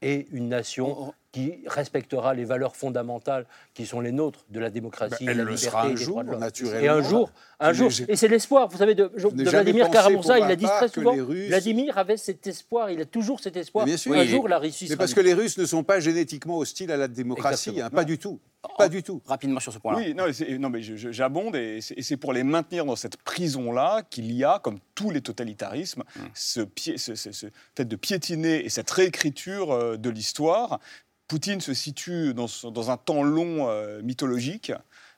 [0.01, 3.45] et une nation qui respectera les valeurs fondamentales
[3.76, 5.95] qui sont les nôtres de la démocratie, Ben, elle la le liberté sera un des
[5.97, 6.82] jour, droits de naturellement.
[6.84, 10.45] Et un jour, un jour, et c'est l'espoir, vous savez, de, de Vladimir Karamurza, il
[10.45, 13.86] ma a dit très souvent, Russes- Vladimir avait cet espoir, il a toujours cet espoir,
[13.86, 14.13] Mais bien sûr.
[14.13, 14.28] un Oui.
[14.28, 17.07] jour la Russie Mais parce que les Russes ne sont pas génétiquement hostiles à la
[17.07, 18.39] démocratie, hein, pas du tout.
[18.78, 19.22] Pas du tout.
[19.26, 19.99] Rapidement sur ce point-là.
[19.99, 20.72] Oui, non, mais non,
[21.12, 25.22] j'abonde et c'est pour les maintenir dans cette prison-là qu'il y a, comme tous les
[25.22, 26.03] totalitarismes,
[26.34, 30.80] ce, pied, ce, ce- ce fait de piétiner et cette réécriture euh, de l'histoire.
[31.28, 34.72] Poutine se situe dans un temps long euh, mythologique.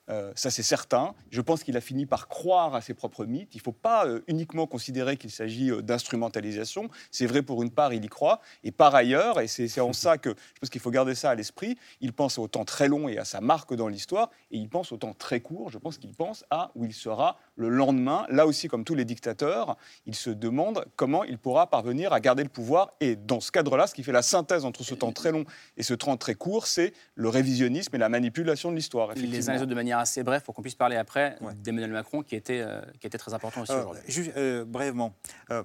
[0.09, 1.13] Euh, ça, c'est certain.
[1.29, 3.53] Je pense qu'il a fini par croire à ses propres mythes.
[3.53, 6.89] Il ne faut pas euh, uniquement considérer qu'il s'agit euh, d'instrumentalisation.
[7.11, 8.41] C'est vrai pour une part, il y croit.
[8.63, 11.35] Et par ailleurs, et c'est en ça que je pense qu'il faut garder ça à
[11.35, 14.31] l'esprit, il pense au temps très long et à sa marque dans l'histoire.
[14.51, 15.69] Et il pense au temps très court.
[15.69, 18.25] Je pense qu'il pense à où il sera le lendemain.
[18.29, 22.43] Là aussi, comme tous les dictateurs, il se demande comment il pourra parvenir à garder
[22.43, 22.91] le pouvoir.
[22.99, 25.45] Et dans ce cadre-là, ce qui fait la synthèse entre ce temps très long
[25.77, 29.09] et ce temps très court, c'est le révisionnisme et la manipulation de l'histoire.
[29.09, 29.55] Les uns les effectivement.
[29.57, 32.81] autres de manière assez brève pour qu'on puisse parler après d'Emmanuel Macron qui était, euh,
[32.99, 34.03] qui était très important aussi Euh, aujourd'hui.
[34.07, 35.13] juste, euh, brièvement,
[35.51, 35.63] euh,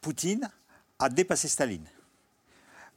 [0.00, 0.48] Poutine
[0.98, 1.86] a dépassé Staline.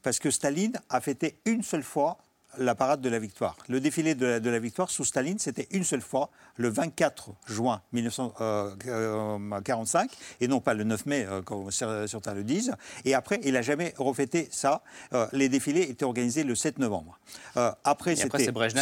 [0.04, 2.18] Parce que Staline a fêté une seule fois
[2.58, 3.56] la parade de la victoire.
[3.70, 7.30] Le défilé de la, de la victoire sous Staline, c'était une seule fois, le 24
[7.48, 12.74] juin 1945, et non pas le 9 mai, euh, comme cer- certains le disent.
[13.06, 14.82] Et après, il n'a jamais refêté ça.
[15.14, 17.20] Euh, les défilés étaient organisés le 7 novembre.
[17.58, 18.16] Euh, après,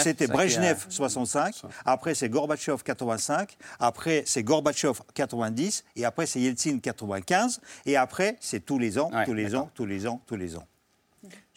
[0.04, 6.80] c'était Brejnev 65, après c'est Gorbatchev 85, après c'est Gorbatchev 90, et après c'est Yeltsin
[6.80, 10.56] 95, et après c'est tous les ans, tous les ans, tous les ans, tous les
[10.56, 10.66] ans.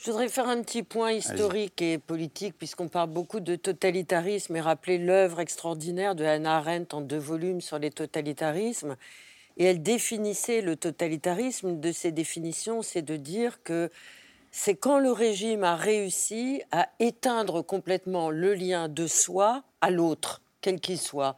[0.04, 4.60] Je voudrais faire un petit point historique et politique, puisqu'on parle beaucoup de totalitarisme et
[4.60, 8.96] rappeler l'œuvre extraordinaire de Hannah Arendt en deux volumes sur les totalitarismes.
[9.58, 11.68] Et elle définissait le totalitarisme.
[11.68, 13.90] Une de ses définitions, c'est de dire que
[14.50, 20.42] c'est quand le régime a réussi à éteindre complètement le lien de soi à l'autre,
[20.62, 21.36] quel qu'il soit.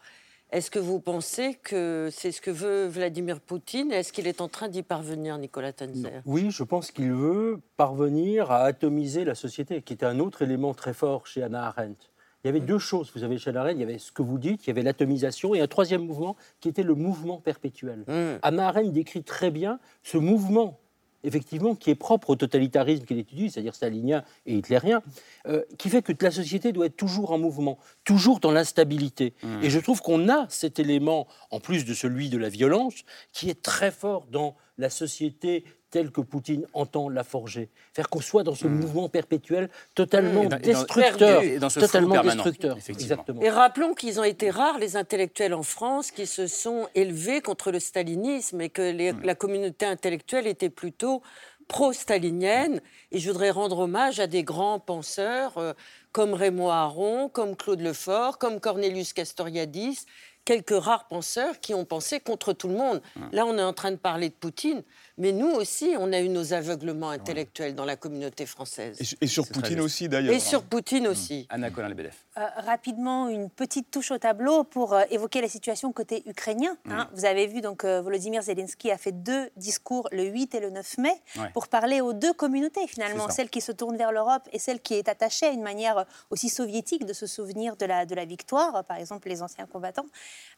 [0.54, 4.46] Est-ce que vous pensez que c'est ce que veut Vladimir Poutine Est-ce qu'il est en
[4.46, 9.82] train d'y parvenir, Nicolas Tenzer Oui, je pense qu'il veut parvenir à atomiser la société,
[9.82, 12.08] qui est un autre élément très fort chez Hannah Arendt.
[12.44, 14.22] Il y avait deux choses, vous avez chez Hannah Arendt, il y avait ce que
[14.22, 18.04] vous dites, il y avait l'atomisation, et un troisième mouvement qui était le mouvement perpétuel.
[18.06, 18.38] Hmm.
[18.42, 20.78] Hannah Arendt décrit très bien ce mouvement
[21.24, 25.02] effectivement, qui est propre au totalitarisme qu'il étudie, c'est-à-dire stalinien et hitlérien,
[25.46, 29.34] euh, qui fait que la société doit être toujours en mouvement, toujours dans l'instabilité.
[29.42, 29.62] Mmh.
[29.62, 32.94] Et je trouve qu'on a cet élément, en plus de celui de la violence,
[33.32, 37.68] qui est très fort dans la société telle que Poutine entend la forger.
[37.92, 41.42] Faire qu'on soit dans ce mouvement perpétuel totalement Et dans- et dans- destructeur.
[41.44, 42.76] et dans ce totalement destructeur.
[42.88, 43.40] Exactement.
[43.40, 47.70] Et rappelons qu'ils ont été rares, les intellectuels en France, qui se sont élevés contre
[47.70, 51.22] le stalinisme et que les- la communauté intellectuelle était plutôt
[51.68, 52.80] pro-stalinienne.
[53.12, 55.72] Et je voudrais rendre hommage à des grands penseurs euh,
[56.12, 60.06] comme Raymond Aron, comme Claude Lefort, comme Cornelius Castoriadis,
[60.44, 63.00] quelques rares penseurs qui ont pensé contre tout le monde.
[63.32, 64.82] Là, on est en train de parler de Poutine,
[65.16, 68.98] mais nous aussi, on a eu nos aveuglements intellectuels dans la communauté française.
[69.20, 70.34] Et, et sur Poutine aussi, d'ailleurs.
[70.34, 71.46] Et sur Poutine aussi.
[71.50, 72.12] Anna Colin-Lebedev.
[72.36, 76.76] Euh, rapidement, une petite touche au tableau pour euh, évoquer la situation côté ukrainien.
[76.90, 77.08] hein.
[77.14, 80.70] Vous avez vu, donc, euh, Volodymyr Zelensky a fait deux discours le 8 et le
[80.70, 81.48] 9 mai Ouais.
[81.52, 84.94] pour parler aux deux communautés, finalement, celle qui se tourne vers l'Europe et celle qui
[84.94, 88.24] est attachée à une manière euh, aussi soviétique de se souvenir de la, de la
[88.24, 90.06] victoire, par exemple les anciens combattants.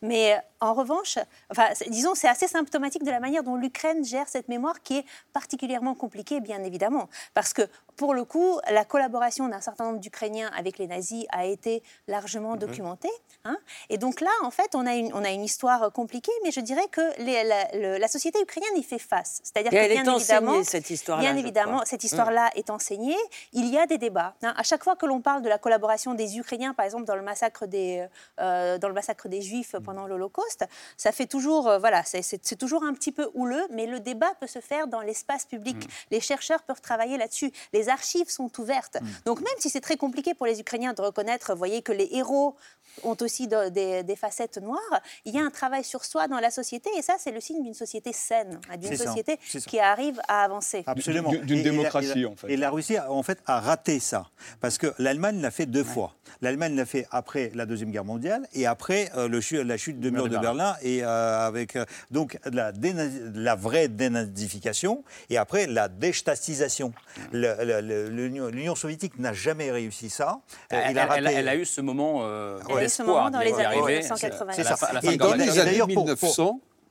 [0.02, 1.18] Mais euh, en revanche,
[1.50, 5.04] enfin, disons, c'est assez symptomatique de la manière dont l'Ukraine gère cette mémoire qui est
[5.32, 7.08] particulièrement compliquée, bien évidemment.
[7.34, 7.62] Parce que,
[7.96, 12.52] pour le coup, la collaboration d'un certain nombre d'Ukrainiens avec les nazis a été largement
[12.52, 12.58] Mhm.
[12.58, 13.10] documentée.
[13.44, 13.56] hein.
[13.90, 16.60] Et donc là, en fait, on a une, on a une histoire compliquée, mais je
[16.60, 19.40] dirais que les- la, société ukrainienne y fait face.
[19.42, 21.22] C'est-à-dire que, elle bien est évidemment, enseignée, cette histoire-là.
[21.22, 22.06] Bien évidemment, cette Mm.
[22.06, 23.16] histoire-là est enseignée.
[23.52, 24.34] Il y a des débats.
[24.42, 24.54] hein.
[24.56, 27.22] À chaque fois que l'on parle de la collaboration des Ukrainiens, par exemple, dans le
[27.22, 28.06] massacre des,
[28.40, 30.64] euh, dans le massacre des Juifs pendant l'Holocauste,
[30.96, 34.46] ça fait toujours, euh, voilà, c'est toujours un petit peu houleux, mais le débat peut
[34.46, 35.88] se faire dans l'espace public.
[36.10, 37.52] Les chercheurs peuvent travailler là-dessus.
[37.72, 38.98] Les archives sont ouvertes.
[39.24, 42.08] Donc même si c'est très compliqué pour les Ukrainiens de reconnaître, vous voyez que les
[42.12, 42.56] héros
[43.02, 44.80] ont aussi de- des, des facettes noires,
[45.24, 47.62] il y a un travail sur soi dans la société, et ça, c'est le signe
[47.62, 49.58] d'une société saine, d'une société ça.
[49.60, 50.82] qui arrive à avancer.
[50.86, 51.30] Absolument.
[51.30, 52.52] D'une- démocratie, et la- en fait.
[52.52, 54.26] Et la Russie, en fait, a raté ça.
[54.60, 56.14] Parce que l'Allemagne l'a fait deux fois.
[56.42, 60.10] L'Allemagne l'a fait après la Deuxième Guerre mondiale et après euh, le la chute du
[60.10, 60.76] mur de Berlin.
[60.82, 66.92] Et euh, avec euh, donc la, vraie dénazification et après la déstatisation.
[67.32, 70.40] L'Union soviétique n'a jamais réussi ça.
[70.72, 72.58] Euh, Elle, il a elle- elle raté- elle a eu ce moment euh,
[72.88, 74.52] ce moment dans les années C'est- 1980.
[74.52, 76.06] c'est fin Et d'ailleurs, pour-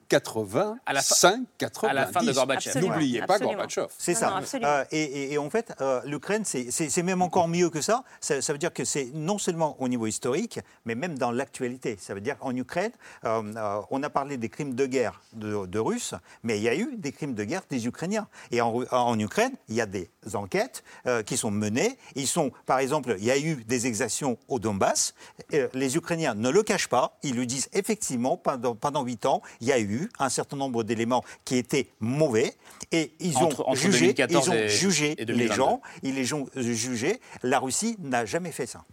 [0.09, 1.89] pour- 1985, À la fin- 90.
[1.89, 2.79] à la fin de Gorbatchev.
[2.81, 3.51] N'oubliez pas Absolument.
[3.53, 3.87] Gorbatchev.
[3.97, 4.29] C'est ça.
[4.39, 4.59] non.
[4.67, 8.03] Euh, et, et- et en fait, euh, l'Ukraine, c'est- même encore mieux que ça.
[8.19, 8.41] ça.
[8.41, 11.97] ça veut dire que c'est non seulement au niveau historique, mais même dans l'actualité.
[11.99, 12.91] Ça veut dire qu'en Ukraine,
[13.25, 16.69] euh, euh, on a parlé des crimes de guerre de, de Russes, mais il y
[16.69, 18.27] a eu des crimes de guerre des Ukrainiens.
[18.51, 21.97] Et en, Ukraine, il y a des enquêtes euh, qui sont menées.
[22.15, 25.13] Ils sont, par exemple, il y a eu des exactions au Donbass.
[25.53, 27.17] Euh, les Ukrainiens ne le cachent pas.
[27.23, 30.83] Ils lui disent effectivement, pendant pendant huit ans, il y a eu un certain nombre
[30.83, 32.55] d'éléments qui étaient mauvais.
[32.91, 35.55] Et ils ont Entre- jugé, 2014 ils ont et- jugé et les 2022.
[35.55, 37.19] gens, ils les ont jugés.
[37.43, 38.83] La Russie n'a jamais fait ça.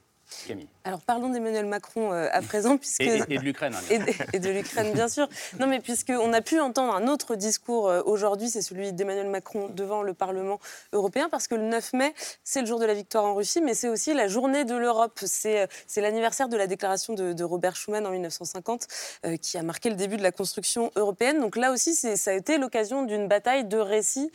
[0.47, 0.69] Camille.
[0.85, 3.01] Alors parlons d'Emmanuel Macron euh, à présent, puisque...
[3.03, 3.75] Et, et- et de l'Ukraine.
[3.75, 5.29] hein, bien et de, et de l'Ukraine, bien sûr.
[5.61, 9.69] Non, mais puisqu'on a pu entendre un autre discours euh, aujourd'hui, c'est celui d'Emmanuel Macron
[9.69, 10.59] devant le Parlement
[10.93, 12.15] européen, parce que le 9 mai,
[12.45, 15.21] c'est le jour de la victoire en Russie, mais c'est aussi la journée de l'Europe.
[15.25, 15.67] C'est euh,
[16.03, 18.87] l'anniversaire de la déclaration de, de Robert Schuman en 1950,
[19.27, 21.39] euh, qui a marqué le début de la construction européenne.
[21.41, 24.31] Donc là aussi, ça a été l'occasion d'une bataille de récits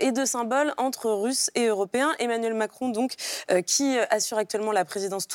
[0.00, 2.12] et de symboles entre Russes et Européens.
[2.18, 3.14] Emmanuel Macron, donc,
[3.66, 5.26] qui assure actuellement la présidence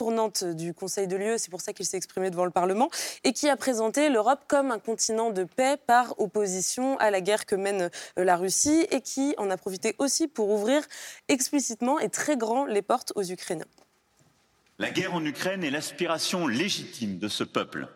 [0.56, 2.90] du Conseil de l'UE, c'est pour ça qu'il s'est exprimé devant le Parlement,
[3.24, 7.46] et qui a présenté l'Europe comme un continent de paix par opposition à la guerre
[7.46, 7.90] que mène
[8.20, 10.84] euh, la Russie, et qui en a profité aussi pour ouvrir
[11.28, 13.66] explicitement et très grand les portes aux Ukrainiens.
[14.78, 17.88] La guerre en Ukraine et l'aspiration légitime de ce peuple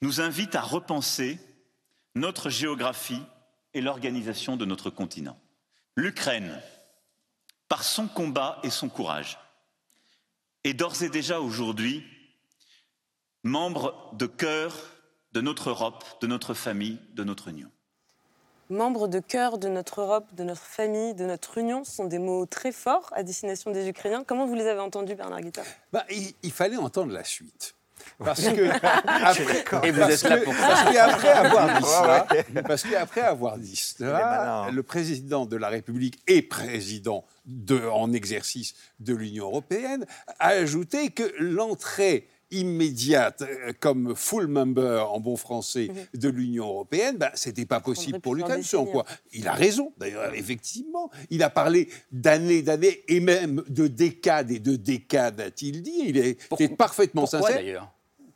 [0.00, 1.38] nous invitent à repenser
[2.14, 3.22] notre géographie
[3.74, 5.38] et l'organisation de notre continent.
[5.96, 6.60] L'Ukraine,
[7.68, 9.38] par son combat et son courage,
[10.64, 12.04] est d'ores et déjà aujourd'hui
[13.42, 14.74] membre de cœur
[15.32, 17.70] de notre Europe, de notre famille, de notre Union.
[18.68, 21.82] membres de cœur de notre Europe, de notre famille, de notre union.
[21.84, 24.22] Ce sont des mots très forts à destination des Ukrainiens.
[24.24, 27.74] Comment vous les avez entendus, Bernard Guetta Bah, il, il fallait entendre la suite.
[28.18, 32.26] Parce que après, Et vous parce êtes là que- pour parce qu'après avoir dit ça,
[32.30, 34.70] Ouais, parce qu'après avoir dit cela, hein.
[34.70, 40.04] le président de la République et président de, en exercice de l'Union européenne
[40.38, 47.16] a ajouté que l'entrée immédiate euh, comme full member en bon français de l'Union européenne,
[47.16, 48.62] ben, c'était pas possible pour l'Ukraine.
[48.64, 51.10] Selon décennies, quoi Il a raison, d'ailleurs, effectivement.
[51.30, 56.02] Il a parlé d'années, d'années et même de décades et de décades, a-t-il dit.
[56.06, 57.88] Il est était parfaitement Pourquoi sincère.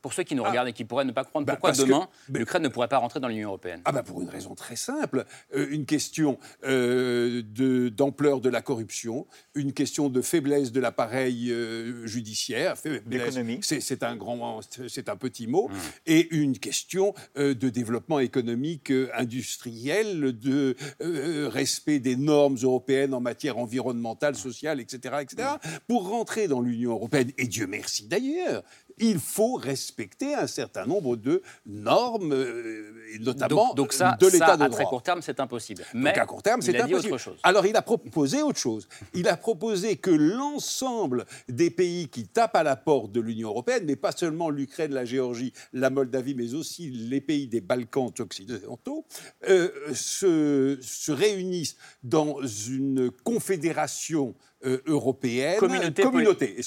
[0.04, 2.62] Pour ceux qui nous regardent et qui pourraient ne pas comprendre, Bah, pourquoi demain l'Ukraine
[2.62, 5.24] ne pourrait pas rentrer dans l'Union européenne Ah bah pour une raison très simple,
[5.56, 11.50] Euh, une question euh, de- d'ampleur de, la corruption, une question de faiblesse de l'appareil
[11.50, 13.60] euh, judiciaire, faiblesse, D'économie.
[13.62, 15.70] c'est c'est un grand, c'est un petit mot,
[16.04, 23.14] et une question euh, de développement économique euh, industriel, de euh, respect des normes européennes
[23.14, 25.48] en matière environnementale, sociale, etc., etc.
[25.88, 28.62] Pour rentrer dans l'Union européenne, et Dieu merci d'ailleurs,
[28.98, 34.56] il faut respecter un certain nombre de normes, euh, notamment donc, donc ça, de l'état
[34.56, 34.68] de à droit.
[34.70, 35.84] très court terme, c'est impossible.
[35.94, 37.14] Mais Donc à court terme, c'est impossible.
[37.14, 37.38] autre chose.
[37.42, 38.88] Alors il a proposé autre chose.
[39.14, 43.84] Il a proposé que l'ensemble des pays qui tapent à la porte de l'Union européenne,
[43.86, 49.04] mais pas seulement l'Ukraine, la Géorgie, la Moldavie, mais aussi les pays des Balkans occidentaux,
[49.48, 54.34] euh, se, se réunissent dans une confédération
[54.64, 55.58] euh, européenne,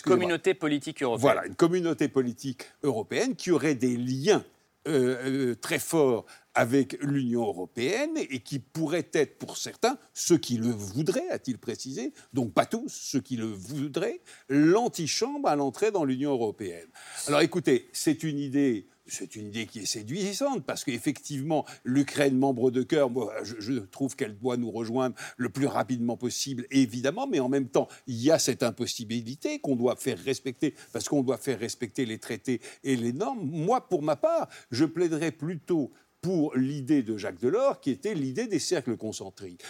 [0.02, 1.22] Communauté, politique européenne.
[1.22, 4.44] Voilà, une communauté politique européenne qui aurait des liens
[4.88, 10.58] euh, euh, très forts avec l'Union européenne et qui pourrait être pour certains, ceux qui
[10.58, 16.06] le voudraient, a-t-il précisé, donc pas tous, ceux qui le voudraient, l'antichambre à l'entrée dans
[16.06, 16.88] l'Union européenne.
[17.28, 18.88] Alors écoutez, c'est une idée.
[19.08, 23.10] C'est une idée qui est séduisante parce qu'effectivement, l'Ukraine, membre de cœur,
[23.44, 27.70] je, je trouve qu'elle doit nous rejoindre le plus rapidement possible, évidemment, mais en même
[27.70, 32.06] temps, il y a cette impossibilité qu'on doit faire respecter parce qu'on doit faire respecter
[32.06, 33.50] les traités et les normes.
[33.50, 35.92] Moi, pour ma part, je plaiderais plutôt
[36.28, 39.62] pour l'idée de Jacques Delors, qui était l'idée des cercles concentriques.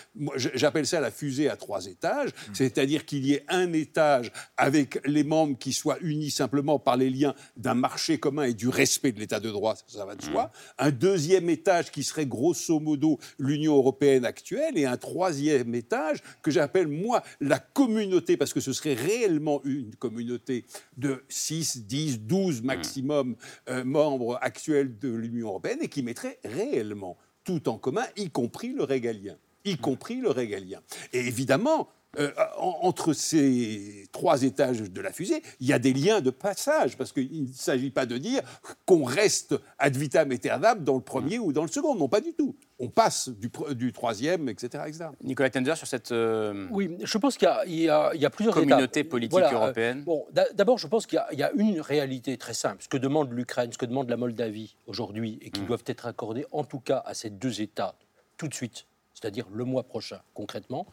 [0.56, 5.24] J'appelle ça la fusée à trois étages, c'est-à-dire qu'il y ait un étage avec les
[5.24, 9.20] membres qui soient unis simplement par les liens d'un marché commun et du respect de
[9.20, 10.50] l'état de droit, ça, ça va de soi.
[10.80, 16.50] Un deuxième étage qui serait grosso modo l'Union européenne actuelle, et un troisième étage que
[16.50, 20.66] j'appelle, moi, la communauté, parce que ce serait réellement une communauté
[20.98, 23.36] de 6, 10, 12 maximum
[23.70, 28.74] euh, membres actuels de l'Union européenne, et qui mettrait réellement tout en commun, y compris
[28.74, 29.38] le régalien.
[29.64, 30.82] Y compris le régalien.
[31.14, 31.90] Et évidemment,
[32.20, 36.30] euh, en- entre ces trois étages de la fusée, il y a des liens de
[36.32, 38.42] passage, parce qu'il ne s'agit pas de dire
[38.86, 41.96] qu'on reste ad vitam aeternam dans le premier ou dans le second.
[41.96, 42.56] Non, pas du tout.
[42.80, 45.06] On passe du, troisième, etc., etc.
[45.24, 49.02] Nicolas Tender, sur cette euh, Oui, je pense qu'il y a- y, y plusieurs communauté
[49.02, 49.10] étapes.
[49.12, 50.04] politique Voilà, euh, européenne.
[50.04, 52.82] Bon, d'a- d'abord, je pense qu'il y a- il y, a une réalité très simple.
[52.84, 56.46] Ce que demande l'Ukraine, ce que demande la Moldavie aujourd'hui, et qui doivent être accordés
[56.52, 57.96] en tout cas à ces deux États
[58.38, 60.86] tout de suite, c'est-à-dire le mois prochain concrètement,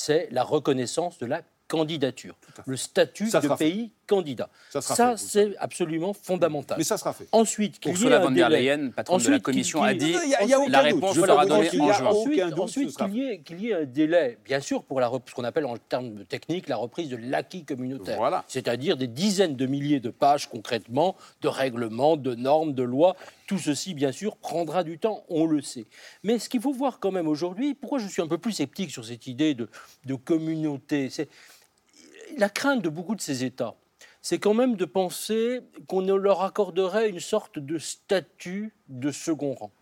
[0.00, 2.34] c'est la reconnaissance de la candidature,
[2.66, 4.48] le statut de pays candidat.
[4.70, 6.76] Ça le c'est absolument fondamental.
[6.78, 7.28] Mais ça sera fait.
[7.30, 8.48] Ensuite, qu'il y ait Ursula von der.
[8.48, 10.16] Leyen, patronne de la Commission, a dit
[10.68, 12.10] la réponse Je sera donnée en juin.
[12.58, 12.96] Ensuite,
[13.44, 16.76] qu'il y, ait- un délai, bien sûr, pour ce qu'on appelle en termes techniques la
[16.76, 18.16] reprise de l'acquis communautaire.
[18.16, 18.44] Voilà.
[18.48, 23.14] C'est-à-dire des dizaines de milliers de pages concrètement, de règlements, de normes, de lois.
[23.46, 25.86] Tout ceci, bien sûr, prendra du temps, on le sait.
[26.24, 28.90] Mais ce qu'il faut voir quand même aujourd'hui, pourquoi je suis un peu plus sceptique
[28.90, 29.68] sur cette idée de,
[30.06, 31.28] de communauté, c'est
[32.38, 33.74] la crainte de beaucoup de ces États,
[34.22, 39.72] c'est quand même de penser qu'on leur accorderait une sorte de statut de second rang.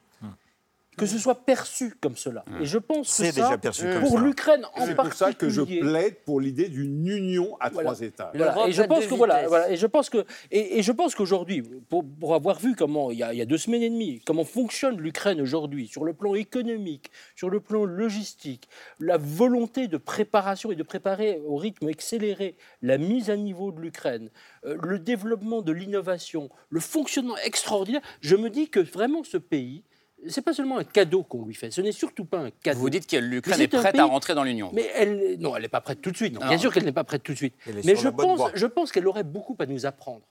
[0.99, 2.45] Que ce soit perçu comme cela.
[2.61, 5.33] Et je pense que C'est ça, déjà perçu comme pour l'Ukraine en C'est pour ça
[5.33, 7.93] que je particulier- plaide pour l'idée d'une union à Voilà.
[7.95, 8.33] trois voilà.
[8.35, 11.63] L'Europe Et je pense que voilà, et je pense que et, et je pense qu'aujourd'hui,
[11.89, 14.21] pour, pour avoir vu comment il y, a, il y a deux semaines et demie,
[14.27, 18.69] comment fonctionne l'Ukraine aujourd'hui sur le plan économique, sur le plan logistique,
[19.01, 23.81] la volonté de préparation et de préparer au rythme accéléré la mise à niveau de
[23.81, 24.31] l'Ukraine,
[24.65, 29.85] euh, le développement de l'innovation, le fonctionnement extraordinaire, je me dis que vraiment ce pays
[30.27, 32.81] c'est pas seulement un cadeau qu'on lui fait, ce n'est surtout pas un cadeau.
[32.81, 34.71] Vous dites que l'Ukraine est prête pays- à rentrer dans l'Union.
[34.75, 36.35] Mais elle, non, elle n'est pas prête tout de suite.
[36.35, 36.49] Non, Non.
[36.49, 37.55] Bien sûr qu'elle n'est pas prête tout de suite.
[37.85, 40.23] Mais je pense, je pense qu'elle aurait beaucoup à nous apprendre.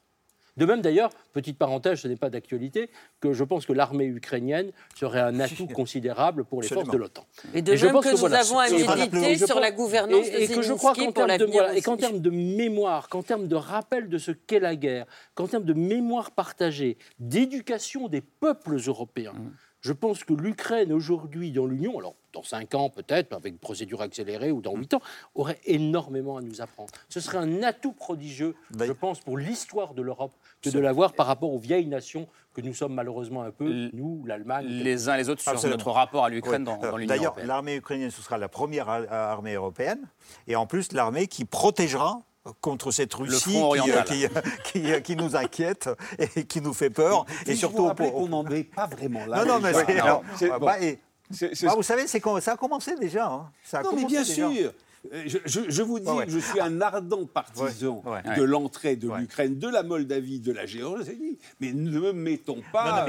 [0.57, 2.89] De même d'ailleurs, petite parenthèse, ce n'est pas d'actualité,
[3.21, 7.27] que je pense que l'armée ukrainienne serait un atout considérable pour les forces de l'OTAN.
[7.53, 10.25] Et de je même pense que nous voilà, avons à méditer sur pense- la gouvernance
[10.25, 12.31] et, de et que je crois qu'en pour termes de, voilà, et qu'en termes de
[12.31, 16.97] mémoire, qu'en termes de rappel de ce qu'est la guerre, qu'en termes de mémoire partagée,
[17.19, 19.51] d'éducation des peuples européens, Mmh.
[19.87, 24.01] Je pense que l'Ukraine aujourd'hui dans l'Union, alors dans 5 ans peut-être, avec une procédure
[24.01, 25.01] accélérée, ou dans 8 ans,
[25.33, 26.91] aurait énormément à nous apprendre.
[27.07, 31.25] Ce serait un atout prodigieux, je pense, pour l'histoire de l'Europe, que de l'avoir par
[31.25, 34.65] rapport aux vieilles nations que nous sommes malheureusement un peu, nous, l'Allemagne.
[34.67, 35.77] Les uns les autres sur Absolument.
[35.77, 39.53] notre rapport à l'Ukraine dans, dans l'Union D'ailleurs, l'armée ukrainienne, ce sera la première armée
[39.53, 40.09] européenne,
[40.47, 42.23] et en plus l'armée qui protégera
[42.61, 44.05] contre cette Russie front qui, oriental.
[44.05, 44.27] qui,
[44.81, 45.89] qui- qui nous inquiète
[46.35, 47.25] et qui nous fait peur.
[47.45, 49.43] Et surtout qu'on n'en est pas vraiment là.
[49.45, 50.65] Non, non, mais c'est- bah, bon.
[50.65, 53.27] bah, bah, vous savez, c'est ça a commencé déjà.
[53.27, 53.51] hein.
[53.63, 54.33] Ça a Non, mais bien déjà.
[54.49, 54.73] sûr.
[55.13, 56.25] Euh, Je, je- je vous dis Ouais, ouais.
[56.25, 60.51] que je suis un ardent partisan Ouais, de l'entrée de l'Ukraine, de la Moldavie, de
[60.51, 63.05] la Géorgie, mais ne me mettons pas.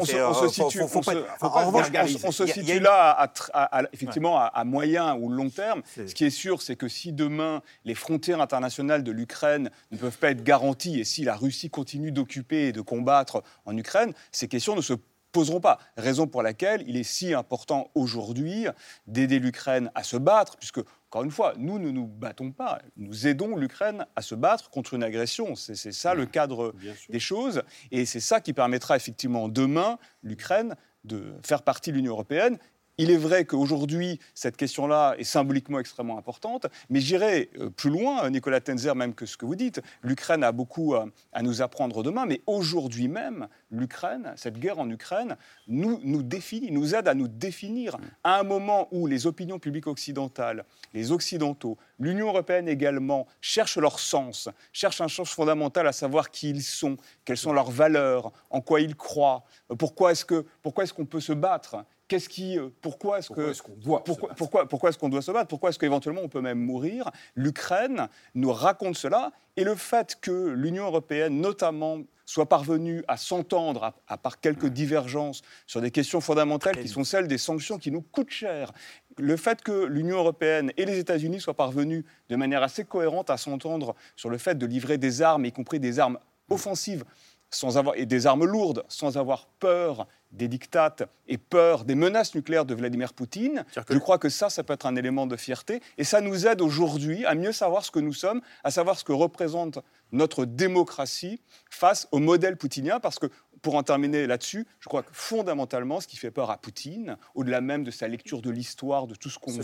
[0.00, 1.36] On se- euh, situe, faut- faut on se- pas-
[2.24, 5.82] on situe là, à tr- à- à- effectivement, à moyen ou long terme.
[6.06, 10.18] Ce qui est sûr, c'est que si demain les frontières internationales de l'Ukraine ne peuvent
[10.18, 14.48] pas être garanties et si la Russie continue d'occuper et de combattre en Ukraine, ces
[14.48, 14.94] questions ne se
[15.32, 15.78] poseront pas.
[15.96, 18.66] Raison pour laquelle il est si important aujourd'hui
[19.06, 23.26] d'aider l'Ukraine à se battre, puisque, encore une fois, nous ne nous battons pas, nous
[23.26, 25.56] aidons l'Ukraine à se battre contre une agression.
[25.56, 26.72] C'est ça le cadre
[27.08, 32.12] des choses, et c'est ça qui permettra effectivement demain l'Ukraine de faire partie de l'Union
[32.12, 32.58] européenne.
[33.02, 38.28] Il est vrai qu'aujourd'hui, cette question-là est symboliquement extrêmement importante, mais j'irai euh, plus loin,
[38.28, 39.80] Nicolas Tenzer, même que ce que vous dites.
[40.02, 44.90] L'Ukraine a beaucoup euh, à nous apprendre demain, mais aujourd'hui même, l'Ukraine, cette guerre en
[44.90, 49.86] Ukraine, nous, définit, nous aide à nous définir à un moment où les opinions publiques
[49.86, 56.30] occidentales, les Occidentaux, l'Union européenne également, cherchent leur sens, cherchent un sens fondamental à savoir
[56.30, 59.44] qui ils sont, quelles sont leurs valeurs, en quoi ils croient,
[59.78, 60.26] pourquoi est-ce
[60.60, 61.76] pourquoi est-ce qu'on peut se battre
[62.10, 65.22] Qu'est-ce qui, euh, pourquoi est-ce qu'on doit se pourquoi, battre pourquoi, pourquoi est-ce qu'on doit
[65.22, 65.46] se battre?
[65.46, 67.08] Pourquoi est-ce qu'éventuellement on peut même mourir?
[67.36, 73.84] L'Ukraine nous raconte cela et le fait que l'Union européenne, notamment, soit parvenue à s'entendre,
[73.84, 77.92] à, à part quelques divergences sur des questions fondamentales qui sont celles des sanctions qui
[77.92, 78.72] nous coûtent cher.
[79.16, 83.36] Le fait que l'Union européenne et les États-Unis soient parvenus de manière assez cohérente à
[83.36, 87.04] s'entendre sur le fait de livrer des armes, y compris des armes offensives,
[87.50, 92.34] sans avoir, et des armes lourdes, sans avoir peur des dictates et peur des menaces
[92.34, 95.80] nucléaires de Vladimir Poutine, je crois que ça, ça peut être un élément de fierté.
[95.98, 99.04] Et ça nous aide aujourd'hui à mieux savoir ce que nous sommes, à savoir ce
[99.04, 99.80] que représente
[100.12, 103.26] notre démocratie face au modèle poutinien, parce que
[103.62, 107.60] pour en terminer là-dessus, je crois que fondamentalement, ce qui fait peur à Poutine, au-delà
[107.60, 109.62] même de sa lecture de l'histoire, de tout ce qu'on veut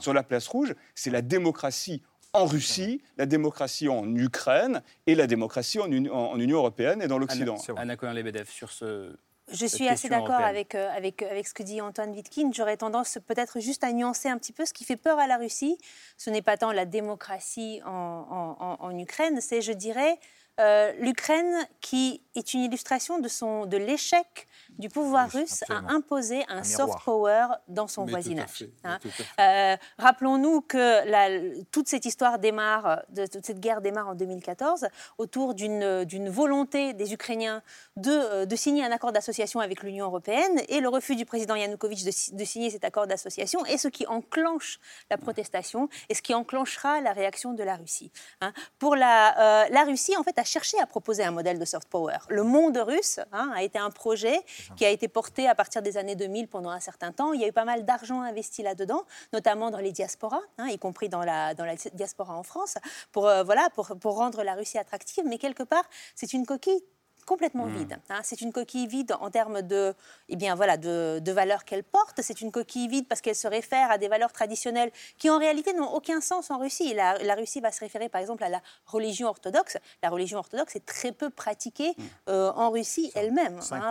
[0.00, 2.02] sur la place rouge, c'est la démocratie
[2.34, 7.02] en Russie, la démocratie en Ukraine et la démocratie en, Uni- en- en Union européenne
[7.02, 7.54] et dans l'Occident.
[7.54, 9.14] Anna, Anna Cohen-Lebedev, sur ce.
[9.52, 12.50] Je suis assez d'accord avec, euh, avec, avec ce que dit Antoine Wittkin.
[12.54, 15.36] J'aurais tendance peut-être juste à nuancer un petit peu ce qui fait peur à la
[15.36, 15.76] Russie.
[16.16, 20.18] Ce n'est pas tant la démocratie en, en- en- en Ukraine, c'est, je dirais,
[20.60, 24.48] euh, l'Ukraine qui est une illustration de, son, de l'échec
[24.78, 25.88] du pouvoir russe absolument.
[25.88, 28.64] à imposer un, Un soft power dans son Mais voisinage.
[28.84, 28.98] hein.
[29.40, 34.86] Euh, Rappelons-nous que la- toute cette histoire démarre, de, toute cette guerre démarre en 2014
[35.18, 37.62] autour d'une volonté des Ukrainiens
[37.96, 41.54] de, euh, de signer un accord d'association avec l'Union européenne et le refus du président
[41.54, 44.80] Yanukovych de, si- de signer cet accord d'association est ce qui enclenche
[45.10, 48.10] la protestation et ce qui enclenchera la réaction de la Russie.
[48.40, 48.52] hein.
[48.78, 51.88] Pour la, euh, la Russie, en fait, a cherché à proposer un modèle de soft
[51.88, 52.18] power.
[52.28, 54.38] Le monde russe hein, a été un projet
[54.76, 57.32] qui a été porté à partir des années 2000 pendant un certain temps.
[57.32, 60.78] Il y a eu pas mal d'argent investi là-dedans, notamment dans les diasporas, hein, y
[60.78, 62.76] compris dans la, dans la diaspora en France,
[63.12, 65.24] pour, euh, voilà, pour, pour rendre la Russie attractive.
[65.26, 65.84] Mais quelque part,
[66.16, 66.82] c'est une coquille
[67.24, 67.98] complètement vide.
[68.10, 68.20] hein.
[68.22, 69.94] C'est une coquille vide en termes de,
[70.28, 72.20] eh bien, voilà, de, de valeurs qu'elle porte.
[72.22, 75.72] C'est une coquille vide parce qu'elle se réfère à des valeurs traditionnelles qui, en réalité,
[75.72, 76.94] n'ont aucun sens en Russie.
[76.94, 79.76] La, la Russie va se référer, par exemple, à la religion orthodoxe.
[80.02, 81.94] La religion orthodoxe est très peu pratiquée
[82.28, 83.60] euh, en Russie elle-même.
[83.76, 83.90] hein.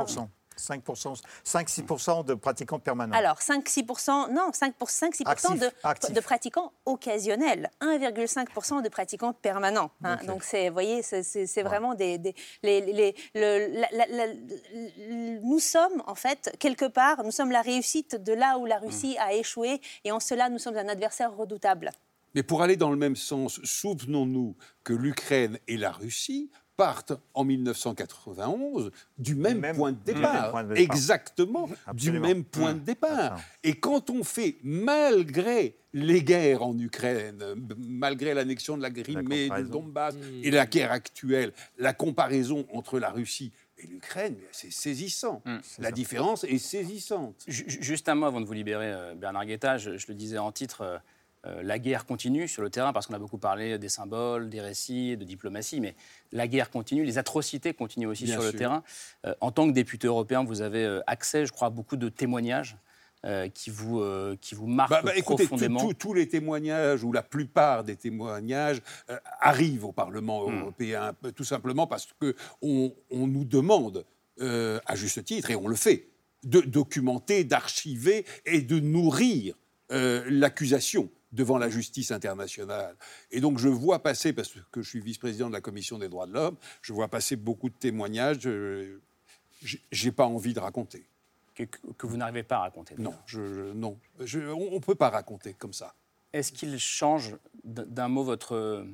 [0.57, 0.81] 5%.
[0.81, 3.15] 5%, 5-6% de pratiquants permanents.
[3.15, 9.91] Alors, 5-6%, non, 5-6% Actifs, de, de pratiquants occasionnels, 1,5% de pratiquants permanents.
[10.03, 10.17] hein.
[10.27, 12.17] Donc, c'est, vous voyez, c'est, vraiment des...
[12.17, 17.31] des- les- les- le- la- la- la- le- nous sommes, en fait, quelque part, nous
[17.31, 20.77] sommes la réussite de là où la Russie a échoué, et en cela, nous sommes
[20.77, 21.91] un adversaire redoutable.
[22.33, 26.49] Mais pour aller dans le même sens, souvenons-nous que l'Ukraine et la Russie
[26.85, 30.51] partent en 1991 du même, point de même départ.
[30.51, 30.83] point de départ.
[30.95, 33.39] Exactement, du même point de départ.
[33.63, 37.43] Et quand on fait, malgré les guerres en Ukraine,
[37.77, 39.63] malgré l'annexion de la Crimée, du.
[39.69, 45.41] Donbass et la guerre actuelle, la comparaison entre la Russie et l'Ukraine, c'est saisissant.
[45.79, 47.35] la différence est saisissante.
[47.47, 49.77] Ju- ju- Juste un mot avant de vous libérer, euh, Bernard Guetta.
[49.77, 50.97] Je, je le disais en titre, euh,
[51.45, 54.61] euh, la guerre continue sur le terrain, parce qu'on a beaucoup parlé des symboles, des
[54.61, 55.95] récits, de diplomatie, mais
[56.31, 58.83] la guerre continue, les atrocités continuent aussi Bien sur le terrain.
[59.25, 62.09] Euh, en tant que député européen, vous avez euh, accès, je crois, à beaucoup de
[62.09, 62.77] témoignages
[63.23, 65.47] euh, qui, vous, euh, qui vous marquent Bah, bah, écoutez,
[65.99, 68.81] tous les témoignages, ou la plupart des témoignages,
[69.11, 70.61] euh, arrivent au Parlement Hmm.
[70.61, 74.05] européen, tout simplement parce qu'on on nous demande,
[74.39, 76.07] à juste titre, et on le fait,
[76.43, 79.55] de documenter, d'archiver et de nourrir
[79.91, 82.95] l'accusation devant la justice internationale.
[83.31, 86.27] Et donc je vois passer, parce que je suis vice-président de la Commission des droits
[86.27, 89.01] de l'homme, je vois passer beaucoup de témoignages, euh,
[89.91, 91.05] j'ai- pas envie de raconter.
[91.55, 92.95] Que, que vous n'arrivez pas à raconter.
[92.97, 93.97] Non, je, je- non.
[94.19, 95.93] Je- on ne peut pas raconter comme ça.
[96.33, 98.85] Est-ce qu'il change d'un mot votre,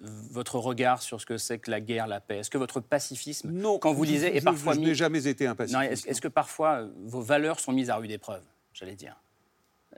[0.00, 2.38] votre regard sur ce que c'est que la guerre, la paix?
[2.38, 4.86] Est-ce que votre pacifisme, quand vous lisez, est parfois je mis...
[4.86, 7.96] n'ai jamais été un pacifiste, Est-ce est-ce que parfois euh, vos valeurs sont mises à
[7.96, 9.16] rude épreuve, j'allais dire?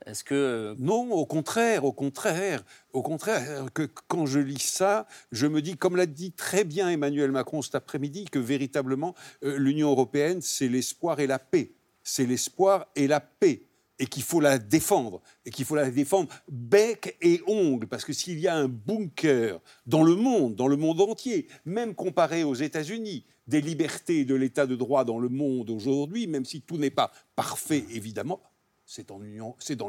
[0.07, 0.75] Est-ce que...
[0.79, 5.77] Non, au contraire, au contraire, au contraire, que quand je lis ça, je me dis,
[5.77, 10.69] comme l'a dit très bien Emmanuel Macron cet après-midi, que véritablement euh, l'Union européenne, c'est
[10.69, 11.73] l'espoir et la paix.
[12.03, 13.63] C'est l'espoir et la paix.
[14.01, 15.21] Et qu'il faut la défendre.
[15.45, 17.89] Et qu'il faut la défendre bec et ongle.
[17.89, 21.95] Parce que s'il y a un bunker dans le monde, dans le monde entier, même
[21.97, 26.45] comparé aux États-Unis, des libertés et de l'état de droit dans le monde aujourd'hui, même
[26.45, 28.41] si tout n'est pas parfait, évidemment,
[28.89, 29.19] c'est dans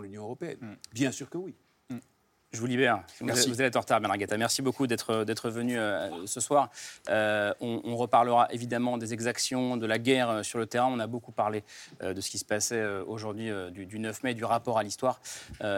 [0.02, 0.78] l'Union européenne.
[0.93, 1.56] Bien sûr que oui.
[2.52, 3.04] Je vous libère.
[3.20, 3.43] Vous, Merci.
[3.43, 4.18] allez- vous être en retard, Bernard.
[4.39, 6.72] Merci beaucoup d'être venu euh, ce soir.
[7.08, 10.88] Euh, on, on reparlera évidemment des exactions, de la guerre euh, sur le terrain.
[10.91, 11.64] On a beaucoup parlé
[12.02, 15.22] euh, de ce qui se passait aujourd'hui du, du 9 mai, du rapport à l'histoire.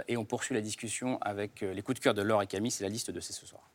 [0.07, 2.71] Et on poursuit la discussion avec les coups de cœur de Laure et Camille.
[2.71, 3.69] C'est la liste de C'est ce soir.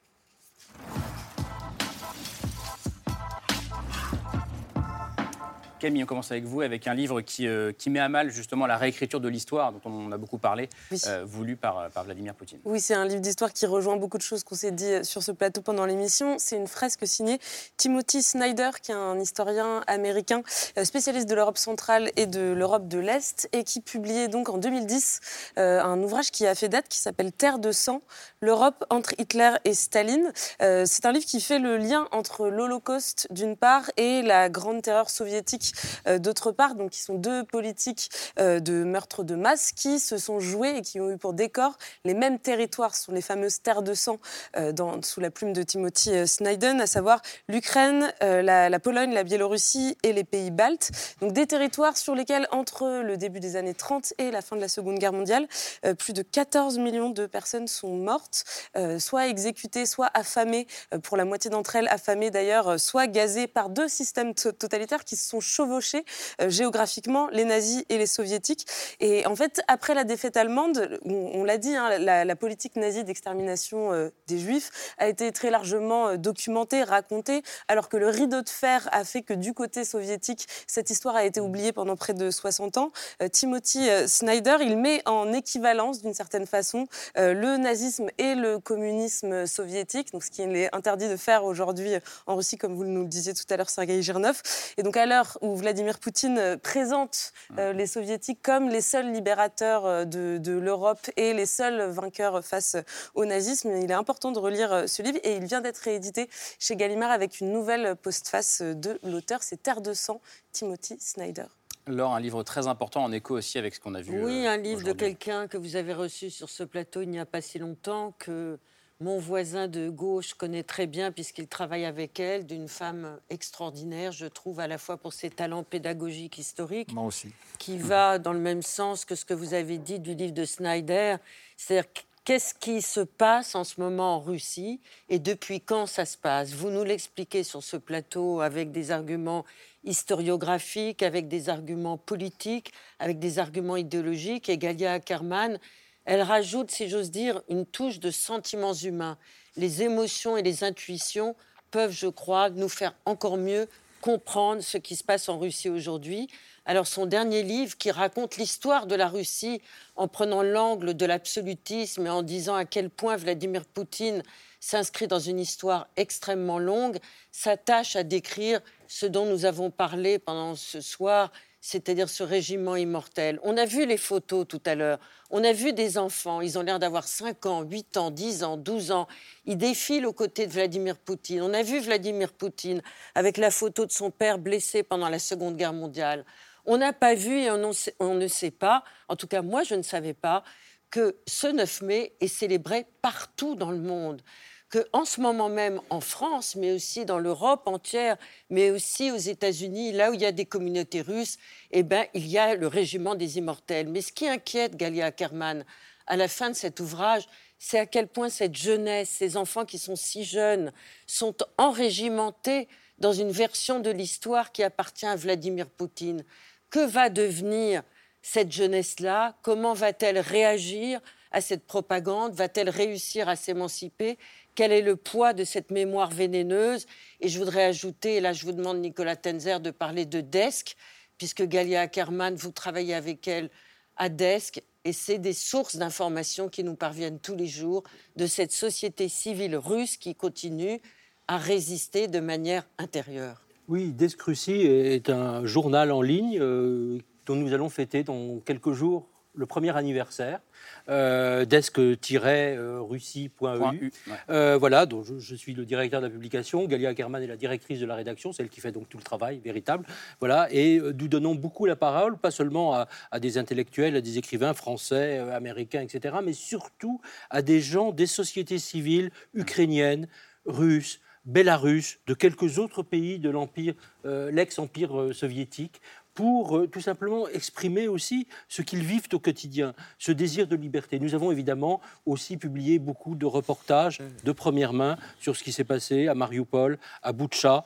[5.79, 8.67] Camille, on commence avec vous, avec un livre qui, euh, qui met à mal justement
[8.67, 10.69] la réécriture de l'histoire, dont on a beaucoup parlé,
[11.07, 12.59] euh, voulu par, par Vladimir Poutine.
[12.65, 15.33] Oui, c'est un livre d'histoire qui rejoint beaucoup de choses qu'on s'est dit sur ce
[15.33, 16.37] plateau pendant l'émission.
[16.39, 17.39] C'est une fresque signée
[17.77, 20.43] Timothy Snyder, qui est un historien américain
[20.79, 24.59] euh, spécialiste de l'Europe centrale et de l'Europe de l'Est, et qui publiait donc en
[24.59, 25.21] 2010
[25.59, 28.03] euh, un ouvrage qui a fait date, qui s'appelle Terre de sang,
[28.41, 30.33] l'Europe entre Hitler et Staline.
[30.63, 34.83] Euh, c'est un livre qui fait le lien entre l'Holocauste d'une part et la Grande
[34.83, 35.66] Terreur soviétique
[36.07, 40.19] euh, d'autre part, donc qui sont deux politiques euh, de meurtre de masse qui se
[40.19, 43.61] sont joués et qui ont eu pour décor les mêmes territoires, ce sont les fameuses
[43.63, 44.19] terres de sang
[44.57, 49.25] euh, dans- sous la plume de Timothy Snydon, à savoir l'Ukraine, la, la Pologne, la
[49.25, 50.91] Biélorussie et les pays baltes.
[51.21, 54.61] Donc des territoires sur lesquels, entre le début des années 30 et la fin de
[54.61, 55.47] la Seconde Guerre mondiale,
[55.85, 58.45] euh, plus de 14 millions de personnes sont mortes,
[58.77, 63.47] euh, soit exécutées, soit affamées, euh, pour la moitié d'entre elles affamées d'ailleurs, soit gazées
[63.47, 66.05] par deux systèmes to- totalitaires qui se sont chevauchés
[66.41, 68.67] euh, géographiquement, les nazis et les soviétiques.
[69.01, 73.93] Et en fait, après la défaite allemande, on, l'a dit, hein, la, politique nazie d'extermination
[73.93, 78.49] euh, des juifs a été très largement euh, documentée, racontée, alors que le rideau de
[78.49, 82.31] fer a fait que du côté soviétique, cette histoire a été oubliée pendant près de
[82.31, 82.93] 60 ans.
[83.33, 86.87] Timothy Snyder, il met en équivalence, d'une certaine façon,
[87.17, 91.95] le nazisme et le communisme soviétique, donc ce qu'il est interdit de faire aujourd'hui
[92.27, 94.43] en Russie, comme vous nous le disiez tout à l'heure, Sergei Girnov.
[94.77, 99.13] Et donc à l'heure où Vladimir Poutine euh, présente euh, les soviétiques comme les seuls
[99.13, 102.77] libérateurs euh, de, de l'Europe et les seuls vainqueurs face
[103.15, 106.29] au nazisme, il est important de relire ce livre et il vient d'être réédité
[106.59, 110.21] chez Gallimard avec une nouvelle postface de l'auteur, c'est Terre de sang,
[110.53, 111.47] Timothy Snyder.
[111.87, 114.21] Laure, un livre très important en écho aussi avec ce qu'on a vu.
[114.23, 117.27] Oui, un livre de quelqu'un que vous avez reçu sur ce plateau il n'y a
[117.27, 118.59] pas si longtemps, que
[119.01, 124.27] mon voisin de gauche connaît très bien puisqu'il travaille avec elle, d'une femme extraordinaire, je
[124.27, 127.29] trouve, à la fois pour ses talents pédagogiques historiques, Moi aussi.
[127.59, 130.45] qui va dans le même sens que ce que vous avez dit du livre de
[130.45, 131.17] Snyder.
[131.57, 131.91] C'est-à-dire
[132.25, 134.81] qu'est-ce qui se passe en ce moment en Russie
[135.11, 136.53] et depuis quand ça se passe?
[136.53, 139.45] Vous nous l'expliquez sur ce plateau avec des arguments
[139.85, 144.49] historiographiques, avec des arguments politiques, avec des arguments idéologiques.
[144.49, 145.59] Et Galia Ackerman,
[146.07, 149.19] elle rajoute, si j'ose dire, une touche de sentiments humains.
[149.57, 151.37] Les émotions et les intuitions
[151.71, 153.69] peuvent, je crois, nous faire encore mieux
[154.01, 156.29] comprendre ce qui se passe en Russie aujourd'hui.
[156.65, 159.61] Alors son dernier livre qui raconte l'histoire de la Russie
[159.97, 164.23] en prenant l'angle de l'absolutisme et en disant à quel point Vladimir Poutine
[164.61, 166.99] s'inscrit dans une histoire extrêmement longue,
[167.33, 171.33] s'attache à décrire ce dont nous avons parlé pendant ce soir,
[171.67, 173.41] c'est-à-dire ce régiment immortel.
[173.43, 175.01] On a vu les photos tout à l'heure.
[175.31, 178.57] On a vu des enfants, ils ont l'air d'avoir 5 ans, 8 ans, 10 ans,
[178.57, 179.09] 12 ans.
[179.47, 181.43] Ils défilent aux côtés de Vladimir Poutine.
[181.43, 182.83] On a vu Vladimir Poutine
[183.17, 186.25] avec la photo de son père blessé pendant la Seconde Guerre mondiale.
[186.67, 189.75] On n'a pas vu et on, on ne sait pas, en tout cas moi je
[189.75, 190.45] ne savais pas,
[190.93, 194.23] que ce 9 mai est célébré partout dans le monde
[194.71, 198.17] qu'en ce moment même en France, mais aussi dans l'Europe entière,
[198.51, 201.39] mais aussi aux États-Unis, là où il y a des communautés russes,
[201.71, 203.89] eh ben, il y a le régiment des immortels.
[203.89, 205.65] Mais ce qui inquiète Galia Ackerman
[206.07, 207.27] à la fin de cet ouvrage,
[207.59, 210.73] c'est à quel point cette jeunesse, ces enfants qui sont si jeunes,
[211.07, 216.25] sont enrégimentés dans une version de l'histoire qui appartient à Vladimir Poutine.
[216.71, 217.83] Que va devenir
[218.23, 219.37] cette jeunesse-là?
[219.43, 221.01] Comment va-t-elle réagir
[221.31, 222.35] à cette propagande?
[222.35, 224.19] Va-t-elle réussir à s'émanciper?
[224.57, 226.87] Quel est le poids de cette mémoire vénéneuse
[227.21, 230.77] Et je voudrais ajouter, et là je vous demande Nicolas Tenzer de parler de Desk,
[231.19, 233.51] puisque Galia Ackerman, vous travaillez avec elle
[233.99, 237.83] à Desk, et c'est des sources d'informations qui nous parviennent tous les jours
[238.17, 240.81] de cette société civile russe qui continue
[241.29, 243.47] à résister de manière intérieure.
[243.69, 248.73] Oui, Desk Russie est un journal en ligne euh, dont nous allons fêter dans quelques
[248.73, 249.07] jours
[249.37, 250.41] le premier anniversaire.
[250.89, 253.93] Euh, desk-russie.eu.
[254.31, 256.65] Euh, voilà, donc je, suis le directeur de la publication.
[256.67, 259.41] Galia Ackerman est la directrice de la rédaction, celle qui fait donc tout le travail
[259.45, 259.85] véritable.
[260.21, 264.01] Voilà, et euh, nous donnons beaucoup la parole, pas seulement à, à des intellectuels, à
[264.01, 270.09] des écrivains français, euh, américains, etc., mais surtout à des gens des sociétés civiles ukrainiennes,
[270.47, 273.75] russes, Bélarus, de quelques autres pays de l'empire,
[274.05, 275.81] euh, l'ex-empire soviétique,
[276.17, 280.99] pour euh, tout simplement exprimer aussi ce qu'ils vivent au quotidien, ce désir de liberté.
[280.99, 285.63] Nous avons évidemment aussi publié beaucoup de reportages de première main sur ce qui s'est
[285.63, 287.65] passé à Mariupol, à Boutcha.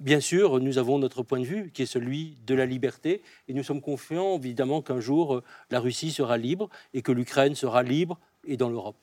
[0.00, 3.54] bien sûr, nous avons notre point de vue qui est celui de la liberté et
[3.54, 8.18] nous sommes confiants évidemment qu'un jour la Russie sera libre et que l'Ukraine sera libre
[8.44, 8.96] et dans l'Europe.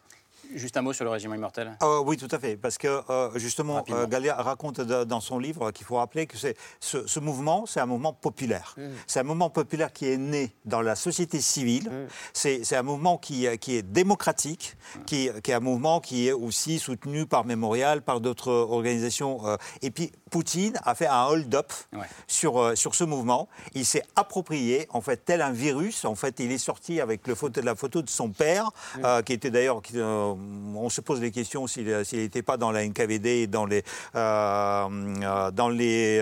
[0.53, 1.77] Juste un mot sur le régime immortel.
[1.81, 5.71] Euh, oui, tout à fait, parce que euh, justement, euh, Galia raconte dans son livre
[5.71, 8.75] qu'il faut rappeler que c'est ce, mouvement, c'est un mouvement populaire.
[8.77, 8.81] Mm.
[9.07, 11.89] C'est un mouvement populaire qui est né dans la société civile.
[11.89, 12.07] Mm.
[12.33, 16.79] C'est un mouvement qui, qui est démocratique, qui, qui, est un mouvement qui est aussi
[16.79, 19.41] soutenu par Mémorial, par d'autres organisations.
[19.81, 21.71] et puis Poutine a fait un hold-up
[22.27, 23.47] sur, sur ce mouvement.
[23.73, 26.05] Il s'est approprié, en fait, tel un virus.
[26.05, 28.71] En fait, il est sorti avec le photo, la photo de son père,
[29.25, 29.81] qui était d'ailleurs
[30.75, 33.83] on se pose des questions s'il n'était pas dans la NKVD, dans les,
[34.15, 34.87] euh,
[35.23, 36.21] euh, dans les,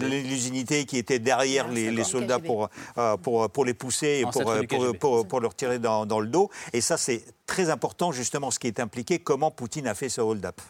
[0.00, 4.66] les unités qui étaient derrière ah, les, soldats pour, euh, pour, pour les pousser et
[4.66, 6.50] pour, pour, pour, leur tirer dans, dans le dos.
[6.72, 10.20] Et ça, c'est très important, justement, ce qui est impliqué, comment Poutine a fait ce
[10.20, 10.60] hold-up.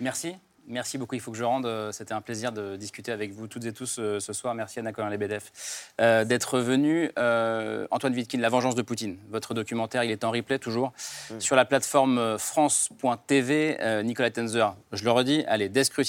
[0.00, 0.34] Merci.
[0.66, 1.66] Merci beaucoup, il faut que je rende.
[1.66, 4.54] Euh, c'était un plaisir de discuter avec vous toutes et tous euh, ce soir.
[4.54, 5.42] Merci Anna Colin Lebedev
[6.00, 7.10] euh, d'être venu.
[7.90, 9.18] Antoine Vitkin, La vengeance de Poutine.
[9.30, 10.92] Votre documentaire, il est en replay toujours
[11.30, 11.40] mm.
[11.40, 14.02] sur la plateforme France.tv.
[14.04, 16.00] Nicolas Tenzer, je le redis, allez, Desk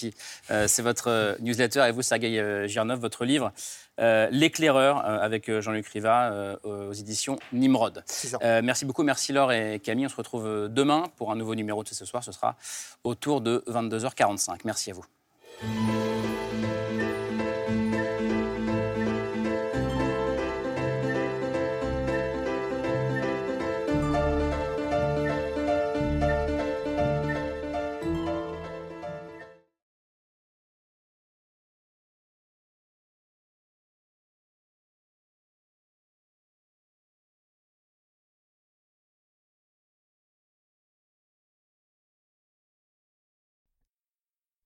[0.47, 1.85] c'est votre newsletter.
[1.87, 3.51] Et vous, Sergei Girnov, votre livre.
[3.99, 8.03] Euh, L'éclaireur euh, avec euh, Jean-Luc Riva aux éditions Nimrod.
[8.41, 10.05] merci beaucoup, merci Laure et Camille.
[10.05, 12.23] On se retrouve demain pour un nouveau numéro de ce soir.
[12.23, 12.55] Ce sera
[13.03, 14.59] autour de 22h45.
[14.65, 16.10] Merci à vous.